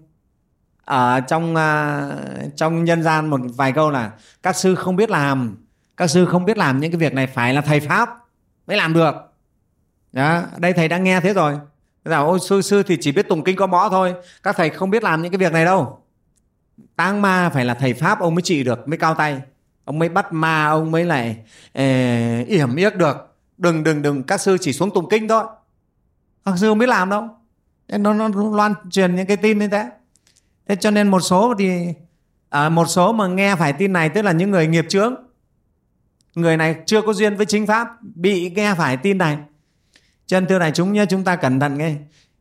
[0.84, 4.12] ở trong uh, trong nhân gian một vài câu là
[4.42, 5.56] các sư không biết làm
[5.96, 8.08] các sư không biết làm những cái việc này phải là thầy pháp
[8.66, 9.14] mới làm được.
[10.12, 11.58] Đó đây thầy đã nghe thế rồi.
[12.04, 14.90] Là ôi sư sư thì chỉ biết tụng kinh có mõ thôi các thầy không
[14.90, 16.02] biết làm những cái việc này đâu.
[16.96, 19.40] Tang ma phải là thầy pháp ông mới trị được mới cao tay.
[19.84, 21.36] Ông mới bắt ma ông mới lại
[21.72, 23.36] eh, yểm yếc được.
[23.58, 25.44] Đừng đừng đừng các sư chỉ xuống tụng kinh thôi.
[26.44, 27.28] Các sư không biết làm đâu.
[27.88, 29.90] Nó, nó loan truyền những cái tin như thế
[30.68, 31.88] thế cho nên một số thì
[32.48, 35.14] à, một số mà nghe phải tin này tức là những người nghiệp chướng.
[36.34, 39.38] Người này chưa có duyên với chính pháp bị nghe phải tin này.
[40.26, 41.94] Cho nên thưa đại chúng nhé chúng ta cẩn thận nghe.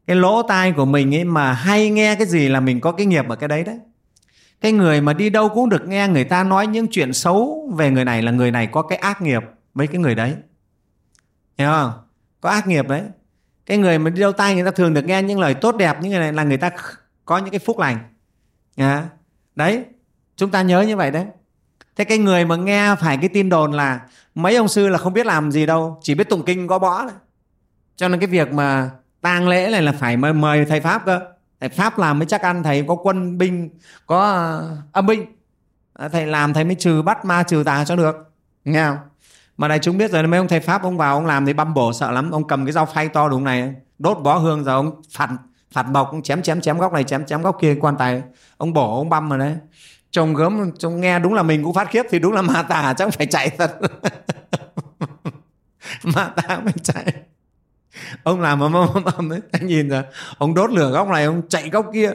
[0.07, 3.05] Cái lỗ tai của mình ấy mà hay nghe cái gì là mình có cái
[3.05, 3.79] nghiệp ở cái đấy đấy.
[4.61, 7.91] Cái người mà đi đâu cũng được nghe người ta nói những chuyện xấu về
[7.91, 9.41] người này là người này có cái ác nghiệp
[9.73, 10.35] với cái người đấy.
[11.57, 11.91] Hiểu không?
[12.41, 13.01] Có ác nghiệp đấy.
[13.65, 15.97] Cái người mà đi đâu tai người ta thường được nghe những lời tốt đẹp
[16.01, 16.71] những người này là người ta
[17.25, 17.97] có những cái phúc lành
[18.75, 19.09] à,
[19.55, 19.85] đấy
[20.35, 21.25] chúng ta nhớ như vậy đấy.
[21.95, 23.99] Thế cái người mà nghe phải cái tin đồn là
[24.35, 27.01] mấy ông sư là không biết làm gì đâu chỉ biết tụng kinh gõ bõ
[27.01, 27.11] thôi.
[27.95, 31.19] Cho nên cái việc mà tang lễ này là phải mời, mời thầy pháp cơ.
[31.59, 33.69] Thầy pháp làm mới chắc ăn thầy có quân binh
[34.05, 35.25] có ờ, âm binh.
[35.93, 38.15] Ờ, thầy làm thầy mới trừ bắt ma trừ tà cho được.
[38.65, 38.97] Nghe không?
[39.57, 41.73] Mà này chúng biết rồi mấy ông thầy pháp ông vào ông làm thì băm
[41.73, 42.31] bổ sợ lắm.
[42.31, 45.29] Ông cầm cái dao phay to đúng này đốt bó hương rồi ông phạt
[45.73, 48.21] phạt bọc chém chém chém góc này, chém chém góc kia, quan tài.
[48.57, 49.55] Ông bổ, ông băm rồi đấy.
[50.11, 52.93] Chồng gớm chồng nghe đúng là mình cũng phát khiếp thì đúng là ma tà,
[52.97, 53.77] chắc phải chạy thật.
[56.03, 57.13] Ma tà phải chạy.
[58.23, 59.39] Ông làm mà băm băm đấy.
[59.51, 60.03] Anh nhìn rồi,
[60.37, 62.11] ông đốt lửa góc này, ông chạy góc kia.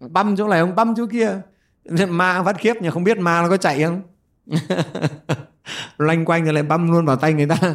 [0.00, 1.40] Băm chỗ này, ông băm chỗ kia.
[2.08, 4.02] Ma phát khiếp nhưng không biết ma nó có chạy không?
[5.98, 7.74] Loanh quanh rồi lại băm luôn vào tay người ta.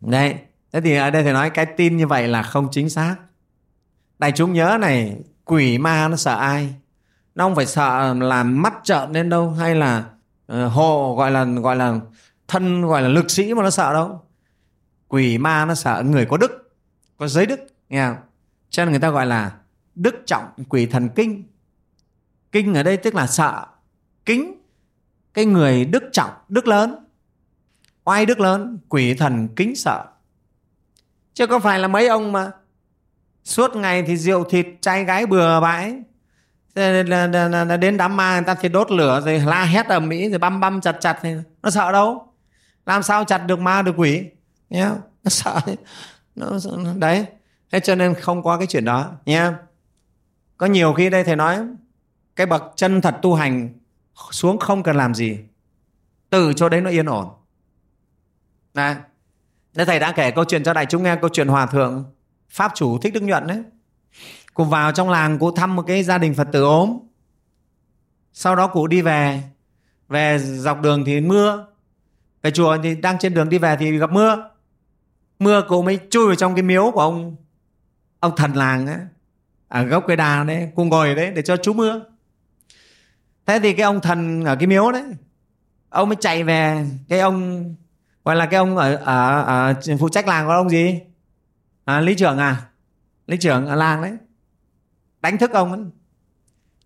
[0.00, 0.34] Đấy,
[0.72, 3.16] thế thì ở đây thầy nói cái tin như vậy là không chính xác
[4.18, 6.74] đại chúng nhớ này quỷ ma nó sợ ai?
[7.34, 10.04] Nó không phải sợ làm mắt trợn lên đâu hay là
[10.46, 12.00] ờ, uh, hộ gọi là gọi là
[12.48, 14.22] thân gọi là lực sĩ mà nó sợ đâu.
[15.08, 16.74] Quỷ ma nó sợ người có đức
[17.16, 18.16] có giới đức nghe không?
[18.70, 19.52] Cho nên người ta gọi là
[19.94, 21.44] đức trọng quỷ thần kinh.
[22.52, 23.66] Kinh ở đây tức là sợ
[24.24, 24.54] kính
[25.34, 27.06] cái người đức trọng đức lớn.
[28.04, 30.04] Oai đức lớn quỷ thần kính sợ.
[31.34, 32.50] Chứ có phải là mấy ông mà
[33.48, 36.02] suốt ngày thì rượu thịt trai gái bừa bãi
[37.80, 40.60] đến đám ma người ta thì đốt lửa rồi la hét ầm ĩ rồi băm
[40.60, 42.32] băm chặt chặt thì nó sợ đâu.
[42.86, 44.24] Làm sao chặt được ma được quỷ?
[44.70, 44.90] Nhá
[45.24, 45.60] nó sợ.
[46.34, 46.50] Nó,
[46.96, 47.26] đấy.
[47.70, 49.58] Thế cho nên không có cái chuyện đó nha
[50.56, 51.58] có nhiều khi đây thầy nói
[52.36, 53.78] cái bậc chân thật tu hành
[54.30, 55.38] xuống không cần làm gì.
[56.30, 57.28] Từ chỗ đấy nó yên ổn.
[58.74, 58.96] Này
[59.74, 62.04] Thế thầy đã kể câu chuyện cho đại chúng nghe câu chuyện hòa thượng
[62.50, 63.62] pháp chủ thích đức nhuận đấy
[64.54, 66.98] cụ vào trong làng cụ thăm một cái gia đình phật tử ốm.
[68.32, 69.42] Sau đó cụ đi về
[70.08, 71.66] về dọc đường thì mưa.
[72.42, 74.50] Về chùa thì đang trên đường đi về thì gặp mưa.
[75.38, 77.36] Mưa cụ mới chui vào trong cái miếu của ông
[78.20, 78.98] ông thần làng ấy
[79.68, 82.00] ở gốc cây đà đấy cụ ngồi đấy để cho chú mưa.
[83.46, 85.04] Thế thì cái ông thần ở cái miếu đấy
[85.88, 87.64] ông mới chạy về cái ông
[88.24, 91.00] gọi là cái ông ở, ở, ở phụ trách làng của ông gì?
[91.88, 92.62] À, lý trưởng à?
[93.26, 94.12] Lý trưởng ở làng đấy.
[95.20, 95.80] Đánh thức ông ấy.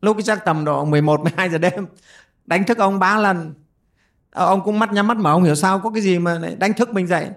[0.00, 1.86] lúc chắc tầm độ 11 12 giờ đêm
[2.44, 3.54] đánh thức ông ba lần.
[4.30, 6.72] Ờ, ông cũng mắt nhắm mắt mở ông hiểu sao có cái gì mà đánh
[6.72, 7.30] thức mình dậy.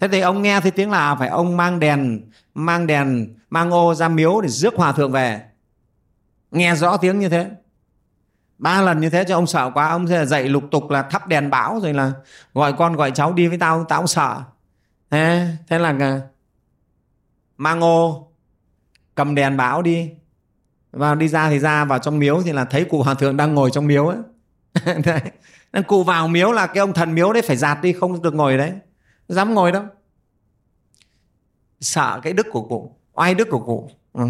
[0.00, 2.20] Thế thì ông nghe thấy tiếng là phải ông mang đèn
[2.54, 5.42] mang đèn mang ô ra miếu để rước hòa thượng về.
[6.50, 7.50] Nghe rõ tiếng như thế.
[8.58, 9.88] Ba lần như thế cho ông sợ quá.
[9.88, 12.12] Ông sẽ dậy lục tục là thắp đèn bão rồi là
[12.54, 14.42] gọi con gọi cháu đi với tao tao sợ.
[15.10, 16.20] Thế thế là
[17.58, 18.28] mang ô
[19.14, 20.10] cầm đèn bão đi.
[20.92, 23.54] Vào đi ra thì ra, vào trong miếu thì là thấy cụ hòa thượng đang
[23.54, 24.18] ngồi trong miếu ấy
[25.72, 28.34] nên cụ vào miếu là cái ông thần miếu đấy phải giạt đi, không được
[28.34, 28.72] ngồi đấy.
[29.28, 29.84] Dám ngồi đâu.
[31.80, 33.90] Sợ cái đức của cụ, oai đức của cụ.
[34.12, 34.26] Ừ.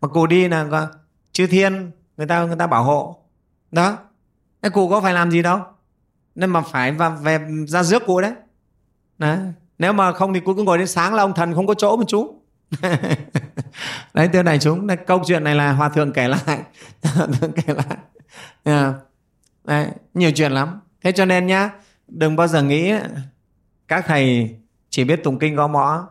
[0.00, 0.88] mà cụ đi là
[1.32, 3.22] chư thiên, người ta người ta bảo hộ.
[3.70, 3.98] Đó.
[4.62, 5.60] Thế cụ có phải làm gì đâu.
[6.34, 8.32] Nên mà phải và về ra rước cụ đấy.
[9.18, 9.38] Đấy.
[9.78, 11.96] Nếu mà không thì cụ cứ ngồi đến sáng là ông thần không có chỗ
[11.96, 12.39] mà chú
[14.14, 16.62] đấy thưa đại chúng đấy, câu chuyện này là hòa thượng kể lại.
[17.02, 17.96] Hòa thượng kể lại.
[18.64, 18.94] Yeah.
[19.64, 20.80] đấy, nhiều chuyện lắm.
[21.02, 21.70] Thế cho nên nhá
[22.08, 22.92] đừng bao giờ nghĩ
[23.88, 24.54] các thầy
[24.90, 26.08] chỉ biết tụng kinh gõ mõ.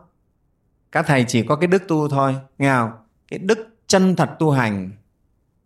[0.92, 2.36] Các thầy chỉ có cái đức tu thôi.
[2.58, 2.90] Nghe không?
[3.28, 4.90] Cái đức chân thật tu hành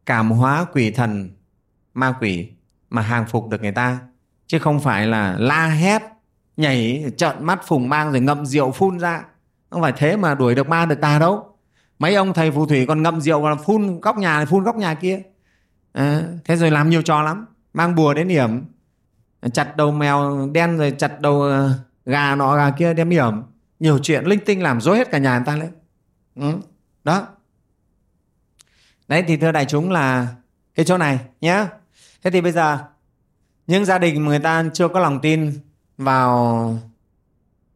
[0.06, 1.30] cảm hóa quỷ thần
[1.94, 2.48] ma quỷ
[2.90, 3.98] mà hàng phục được người ta.
[4.46, 6.02] Chứ không phải là la hét
[6.56, 9.24] nhảy trợn mắt phùng mang rồi ngậm rượu phun ra
[9.74, 11.56] không phải thế mà đuổi được ma được tà đâu.
[11.98, 14.76] Mấy ông thầy phù thủy còn ngậm rượu và phun góc nhà này phun góc
[14.76, 15.22] nhà kia.
[15.92, 17.46] À, thế rồi làm nhiều trò lắm.
[17.72, 18.64] Mang bùa đến hiểm,
[19.52, 21.72] chặt đầu mèo đen rồi chặt đầu ờ,
[22.06, 23.42] gà nọ gà kia đem hiểm.
[23.80, 25.70] nhiều chuyện linh tinh làm dối hết cả nhà người ta lên.
[26.36, 26.58] Ừ.
[27.04, 27.26] đó.
[29.08, 30.26] Đấy thì thưa đại chúng là
[30.74, 31.66] cái chỗ này nhé
[32.22, 32.78] thế thì bây giờ
[33.66, 35.52] những gia đình người ta chưa có lòng tin
[35.98, 36.78] vào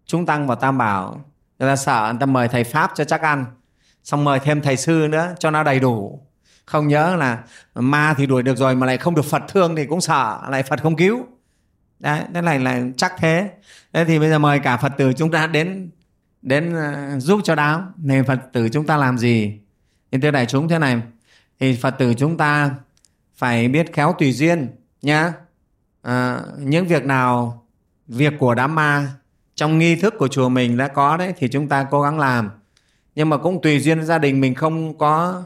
[0.07, 1.21] trung tăng và tam bảo
[1.59, 3.45] người ta sợ người ta mời thầy pháp cho chắc ăn.
[4.05, 6.21] Xong mời thêm thầy sư nữa cho nó đầy đủ.
[6.67, 7.43] Không nhớ là
[7.75, 10.63] ma thì đuổi được rồi mà lại không được phật thương thì cũng sợ lại
[10.63, 11.27] phật không cứu.
[11.99, 13.51] Đấy thế này là chắc thế.
[13.93, 15.91] Thế thì bây giờ mời cả phật tử chúng ta đến
[16.43, 17.93] đến ờ, giúp cho đám.
[17.97, 19.59] nên phật tử chúng ta làm gì?
[20.13, 21.03] Thì thưa đại chúng thế này.
[21.61, 22.71] Thì phật tử chúng ta
[23.37, 24.69] phải biết khéo tùy duyên
[25.03, 25.33] nhá.
[26.03, 27.65] À, những việc nào
[28.07, 29.09] việc của đám ma
[29.59, 32.51] trong nghi thức của chùa mình đã có đấy thì chúng ta cố gắng làm.
[33.15, 35.43] Nhưng mà cũng tùy duyên gia đình mình không có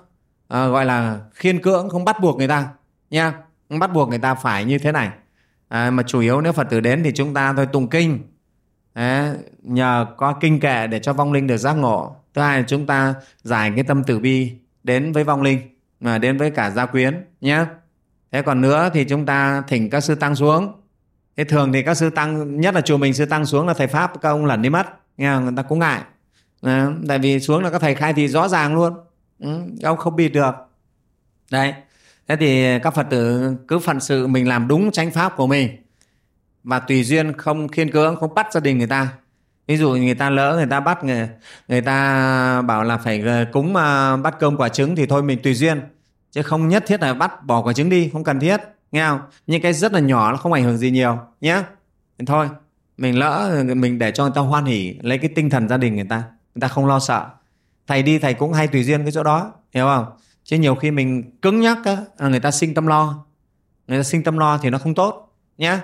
[0.49, 2.69] à, gọi là khiên cưỡng không bắt buộc người ta
[3.11, 3.33] nha.
[3.69, 5.11] Không bắt buộc người ta phải như thế này.
[5.69, 8.19] À, mà chủ yếu nếu phật tử đến thì chúng ta thôi tụng kinh.
[8.93, 12.17] À, nhờ có kinh kệ để cho vong linh được giác ngộ.
[12.35, 14.53] Thứ hai là chúng ta giải cái tâm tử bi
[14.85, 15.59] đến với vong linh
[16.01, 17.65] mà đến với cả gia quyến nhé
[18.33, 20.82] thế còn nữa thì chúng ta thỉnh các sư tăng xuống
[21.37, 23.87] thế thường thì các sư tăng nhất là chùa mình sư tăng xuống là thầy
[23.87, 26.01] pháp các ông lẩn đi mất nghe người ta cũng ngại.
[26.63, 28.95] À, tại vì xuống là các thầy khai thì rõ ràng luôn.
[29.39, 30.55] Ừ, ông không bị được.
[31.51, 31.75] Đấy
[32.29, 35.71] thế thì các phật tử cứ phận sự mình làm đúng chánh pháp của mình
[36.65, 39.09] và tùy duyên không khiên cưỡng không bắt gia đình người ta.
[39.67, 41.29] Ví dụ người ta lỡ người ta bắt người
[41.69, 45.39] người ta bảo là phải ờ, cúng uh, bắt cơm quả trứng thì thôi mình
[45.43, 45.81] tùy duyên.
[46.31, 48.61] Chứ không nhất thiết là bắt bỏ quả trứng đi không cần thiết
[48.93, 49.21] nghe không?
[49.47, 51.63] Những cái rất là nhỏ nó không ảnh hưởng gì nhiều nhé
[52.27, 52.49] thôi
[52.97, 55.95] mình lỡ mình để cho người ta hoan hỉ lấy cái tinh thần gia đình
[55.95, 56.23] người ta.
[56.55, 57.27] Người ta không lo sợ.
[57.87, 60.07] Thầy đi thầy cũng hay tùy duyên cái chỗ đó hiểu không?
[60.45, 63.25] Chứ nhiều khi mình cứng nhắc á, là người ta sinh tâm lo.
[63.89, 65.79] Người ta sinh tâm lo thì nó không tốt nhé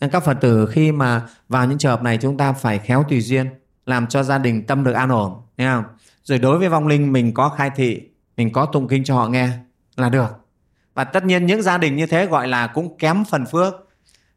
[0.00, 3.04] nên các phật tử khi mà vào những trường hợp này chúng ta phải khéo
[3.08, 3.46] tùy duyên
[3.86, 5.84] làm cho gia đình tâm được an ổn nghe không?
[6.24, 8.02] Rồi đối với vong linh mình có khai thị
[8.36, 9.48] mình có tụng kinh cho họ nghe
[9.96, 10.39] là được
[10.94, 13.74] và tất nhiên những gia đình như thế gọi là cũng kém phần phước.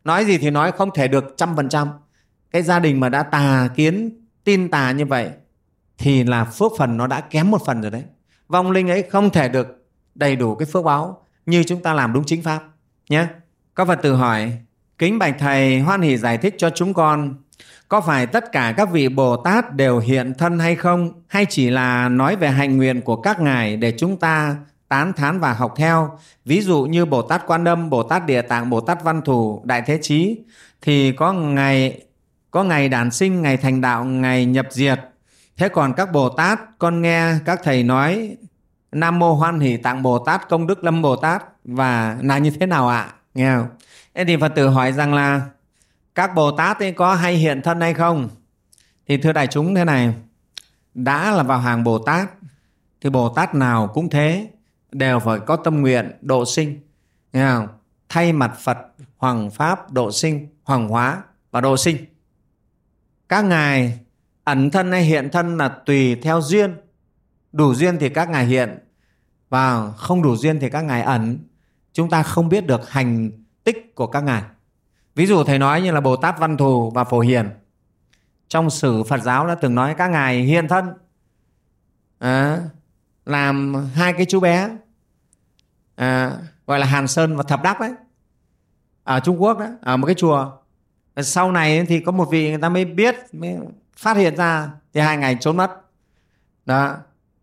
[0.03, 1.89] Nói gì thì nói, không thể được trăm phần trăm.
[2.51, 5.29] Cái gia đình mà đã tà kiến, tin tà như vậy,
[5.97, 8.03] thì là phước phần nó đã kém một phần rồi đấy.
[8.47, 9.85] Vong linh ấy không thể được
[10.15, 12.63] đầy đủ cái phước báo như chúng ta làm đúng chính pháp
[13.09, 13.27] nhé
[13.75, 14.51] các phật tử hỏi,
[14.97, 17.35] kính bạch thầy, hoan hỷ giải thích cho chúng con,
[17.87, 21.11] có phải tất cả các vị bồ tát đều hiện thân hay không?
[21.27, 24.55] Hay chỉ là nói về hành nguyện của các ngài để chúng ta
[24.93, 26.17] tán thán và học theo.
[26.45, 29.61] Ví dụ như bồ tát quan âm, bồ tát địa tạng, bồ tát văn thù,
[29.65, 30.39] đại thế chí,
[30.81, 32.01] thì có ngày
[32.51, 34.99] có ngày đản sinh, ngày thành đạo, ngày nhập diệt.
[35.57, 38.37] Thế còn các bồ tát, con nghe các thầy nói,
[38.91, 42.51] nam mô hoan hỷ tạng bồ tát, công đức lâm bồ tát, và là như
[42.59, 43.13] thế nào ạ?
[43.33, 43.67] Nghe không?
[44.13, 45.41] Thế thì phật tử hỏi rằng là,
[46.15, 48.29] các bồ tát ấy có hay hiện thân hay không?
[49.07, 50.13] Thì thưa đại chúng thế này,
[50.93, 52.29] đã là vào hàng bồ tát,
[53.01, 54.47] thì bồ tát nào cũng thế
[54.93, 56.79] đều phải có tâm nguyện độ sinh.
[57.33, 57.67] Nghe không?
[58.13, 58.77] thay mặt phật
[59.17, 61.97] hoàng pháp độ sinh hoàng hóa và độ sinh.
[63.29, 63.99] Các ngài
[64.43, 66.75] ẩn thân hay hiện thân là tùy theo duyên.
[67.51, 68.79] Đủ duyên thì các ngài hiện
[69.49, 71.37] và không đủ duyên thì các ngài ẩn.
[71.93, 73.31] Chúng ta không biết được hành
[73.63, 74.43] tích của các ngài.
[75.15, 77.49] Ví dụ thầy nói như là bồ tát văn thù và phổ hiền.
[78.47, 80.93] Trong sử phật giáo đã từng nói các ngài hiện thân.
[82.19, 82.59] À,
[83.25, 84.69] làm hai cái chú bé
[85.95, 86.31] à,
[86.67, 87.91] gọi là hàn sơn và thập đắc đấy
[89.03, 90.51] ở trung quốc đó ở một cái chùa.
[91.17, 93.57] Sau này thì có một vị người ta mới biết mới
[93.97, 95.81] phát hiện ra thì hai ngày trốn mất.
[96.65, 96.97] Đó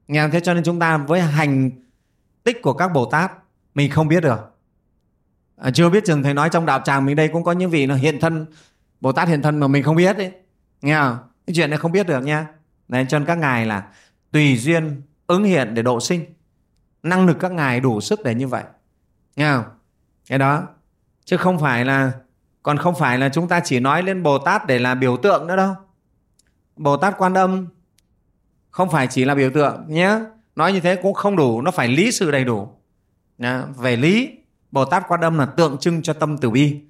[0.08, 1.70] nghe thế cho nên chúng ta với hành
[2.44, 3.32] tích của các bồ tát
[3.74, 4.56] mình không biết được.
[5.56, 7.86] À, chưa biết chừng thầy nói trong đạo tràng mình đây cũng có những vị
[7.86, 8.46] nó hiện thân
[9.00, 10.32] bồ tát hiện thân mà mình không biết đấy
[10.82, 11.18] nghe không?
[11.46, 12.46] Cái chuyện này không biết được nha.
[12.88, 13.88] Nên cho nên các ngài là
[14.30, 16.24] tùy duyên ứng hiện để độ sinh.
[17.02, 18.64] Năng lực các ngài đủ sức để như vậy.
[19.36, 19.64] Nghe không?
[20.28, 20.62] Cái đó.
[21.24, 22.12] Chứ không phải là,
[22.62, 25.46] còn không phải là chúng ta chỉ nói lên bồ tát để là biểu tượng
[25.46, 25.74] nữa đâu.
[26.76, 27.66] Bồ tát quan âm
[28.70, 30.20] không phải chỉ là biểu tượng nhé
[30.56, 32.68] nói như thế cũng không đủ, nó phải lý sự đầy đủ.
[33.38, 33.64] Nha.
[33.76, 34.30] về lý,
[34.70, 36.80] bồ tát quan âm là tượng trưng cho tâm từ bi,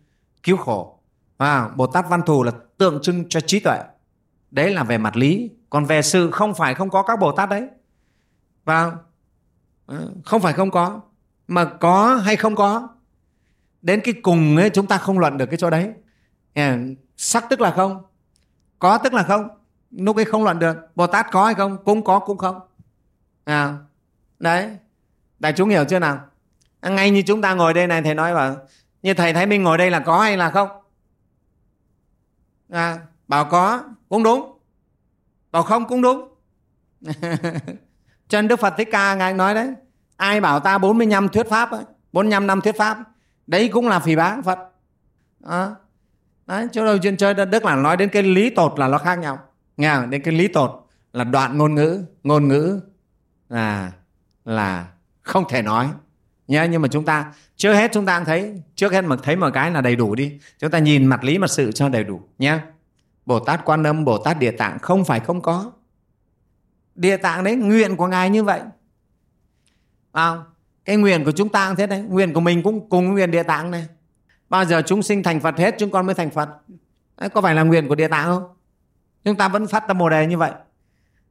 [0.43, 1.01] cứu khổ.
[1.38, 3.78] Và bồ tát văn thù là tượng trưng cho trí tuệ.
[4.51, 5.51] Đấy là về mặt lý.
[5.70, 7.68] Còn về sự không phải không có các bồ tát đấy
[8.65, 8.93] và
[9.87, 11.01] ờ, không phải không có
[11.49, 12.89] mà có hay không có
[13.83, 15.93] đến cái cùng ấy chúng ta không luận được cái chỗ đấy.
[17.17, 18.03] Sắc tức là không
[18.79, 19.49] có tức là không
[19.91, 20.77] lúc ấy không luận được.
[20.95, 21.85] Bồ tát có hay không?
[21.85, 22.61] Cũng có cũng không.
[23.45, 23.79] À,
[24.39, 24.77] đấy.
[25.39, 26.21] Đại chúng hiểu chưa nào?
[26.81, 28.57] À, ngay như chúng ta ngồi đây này thầy nói bảo
[29.03, 30.69] như thầy thấy mình ngồi đây là có hay là không?
[32.69, 32.99] À,
[33.29, 34.59] bảo có cũng đúng.
[35.53, 36.29] Bảo không cũng đúng.
[38.31, 39.74] cho nên đức phật thích ca ngài nói đấy
[40.16, 42.99] ai bảo ta 45 thuyết pháp ấy, 45 năm thuyết pháp
[43.47, 44.59] đấy cũng là phỉ báng phật.
[45.45, 45.70] À,
[46.47, 49.14] đấy chỗ đầu trên chơi đức là nói đến cái lý tột là nó khác
[49.14, 49.39] nhau.
[49.76, 50.11] Nghe không?
[50.11, 52.81] đến cái lý tột là đoạn ngôn ngữ ngôn ngữ
[53.49, 53.93] là
[54.45, 54.87] là
[55.22, 55.89] không thể nói.
[56.49, 59.51] Nhá nhưng mà chúng ta trước hết chúng ta thấy trước hết mà thấy một
[59.55, 60.39] cái là đầy đủ đi.
[60.59, 62.62] Chúng ta nhìn mặt lý mặt sự cho đầy đủ nhá
[63.26, 65.72] bồ tát quan âm bồ tát địa tạng không phải không có
[66.95, 68.61] địa tạng đấy nguyện của ngài như vậy.
[70.12, 70.36] À,
[70.84, 73.43] cái nguyện của chúng ta cũng thế đấy nguyện của mình cũng cùng nguyện địa
[73.43, 73.86] tạng này.
[74.49, 76.49] Bao giờ chúng sinh thành phật hết chúng con mới thành phật.
[77.20, 78.45] Đấy, có phải là nguyện của địa tạng không?
[79.24, 80.53] Chúng ta vẫn phát tâm bồ đề như vậy.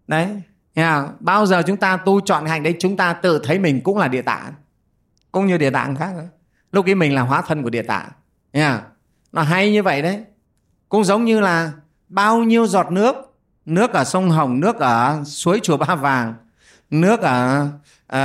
[0.07, 0.41] Đấy
[0.73, 1.05] yeah.
[1.19, 4.07] bao giờ chúng ta tu chọn hành đấy chúng ta tự thấy mình cũng là
[4.07, 4.53] địa tạng.
[5.31, 6.13] Cũng như địa tạng khác
[6.71, 8.09] lúc ấy mình là hóa thân của địa tạng.
[8.51, 8.81] Yeah.
[9.31, 10.23] nó hay như vậy đấy.
[10.89, 11.71] Cũng giống như là
[12.07, 13.28] bao nhiêu giọt nước
[13.65, 16.33] nước ở sông hồng nước ở suối chùa ba vàng
[16.89, 17.67] nước ở
[18.05, 18.19] uh,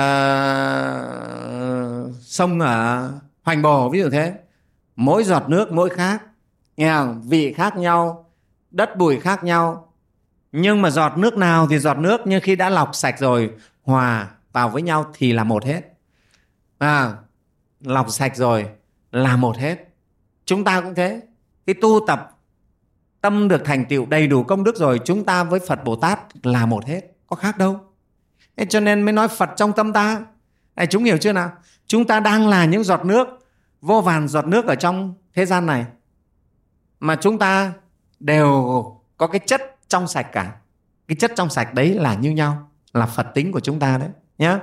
[2.21, 3.11] sông ở
[3.43, 4.35] hoành bồ ví dụ thế.
[4.97, 6.23] Mỗi giọt nước mỗi khác
[6.77, 7.23] nghe không?
[7.29, 8.31] vị khác nhau
[8.71, 9.93] đất bùi khác nhau.
[10.53, 13.51] Nhưng mà giọt nước nào thì giọt nước nhưng khi đã lọc sạch rồi
[13.83, 15.81] hòa vào với nhau thì là một hết.
[16.79, 17.13] À,
[17.81, 18.69] lọc sạch rồi
[19.13, 19.89] là một hết.
[20.45, 21.21] Chúng ta cũng thế.
[21.67, 22.34] Cái tu tập
[23.25, 26.19] tâm được thành tựu đầy đủ công đức rồi chúng ta với phật bồ tát
[26.43, 27.01] là một hết.
[27.27, 27.81] Có khác đâu.
[28.57, 30.21] Thế cho nên mới nói phật trong tâm ta.
[30.77, 31.53] Này, chúng hiểu chưa nào?
[31.87, 33.29] Chúng ta đang là những giọt nước
[33.81, 35.85] vô vàn giọt nước ở trong thế gian này
[37.01, 37.73] mà chúng ta
[38.21, 38.85] đều
[39.17, 40.57] có cái chất trong sạch cả.
[41.09, 44.09] Cái chất trong sạch đấy là như nhau là phật tính của chúng ta đấy
[44.39, 44.59] nhé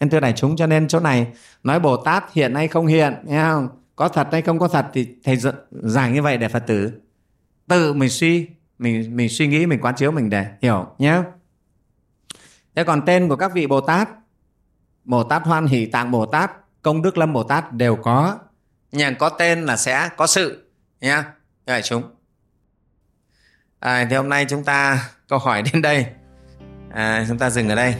[0.00, 1.26] nên thưa đại chúng cho nên chỗ này
[1.62, 4.86] nói bồ tát hiện hay không hiện nghe không có thật hay không có thật
[4.92, 5.36] thì thầy
[5.70, 6.92] giảng như vậy để phật tử
[7.72, 8.48] tự mình suy
[8.78, 11.22] mình mình suy nghĩ mình quán chiếu mình để hiểu nhé
[12.74, 14.08] thế còn tên của các vị bồ tát
[15.04, 16.50] bồ tát hoan hỷ tạng bồ tát
[16.82, 18.38] công đức lâm bồ tát đều có.
[18.92, 20.70] Nhà có tên là sẽ có sự
[21.00, 21.22] nhé.
[21.66, 22.02] đại chúng.
[23.78, 26.06] À, thì hôm nay chúng ta câu hỏi đến đây.
[26.90, 27.94] À, chúng ta dừng ở đây.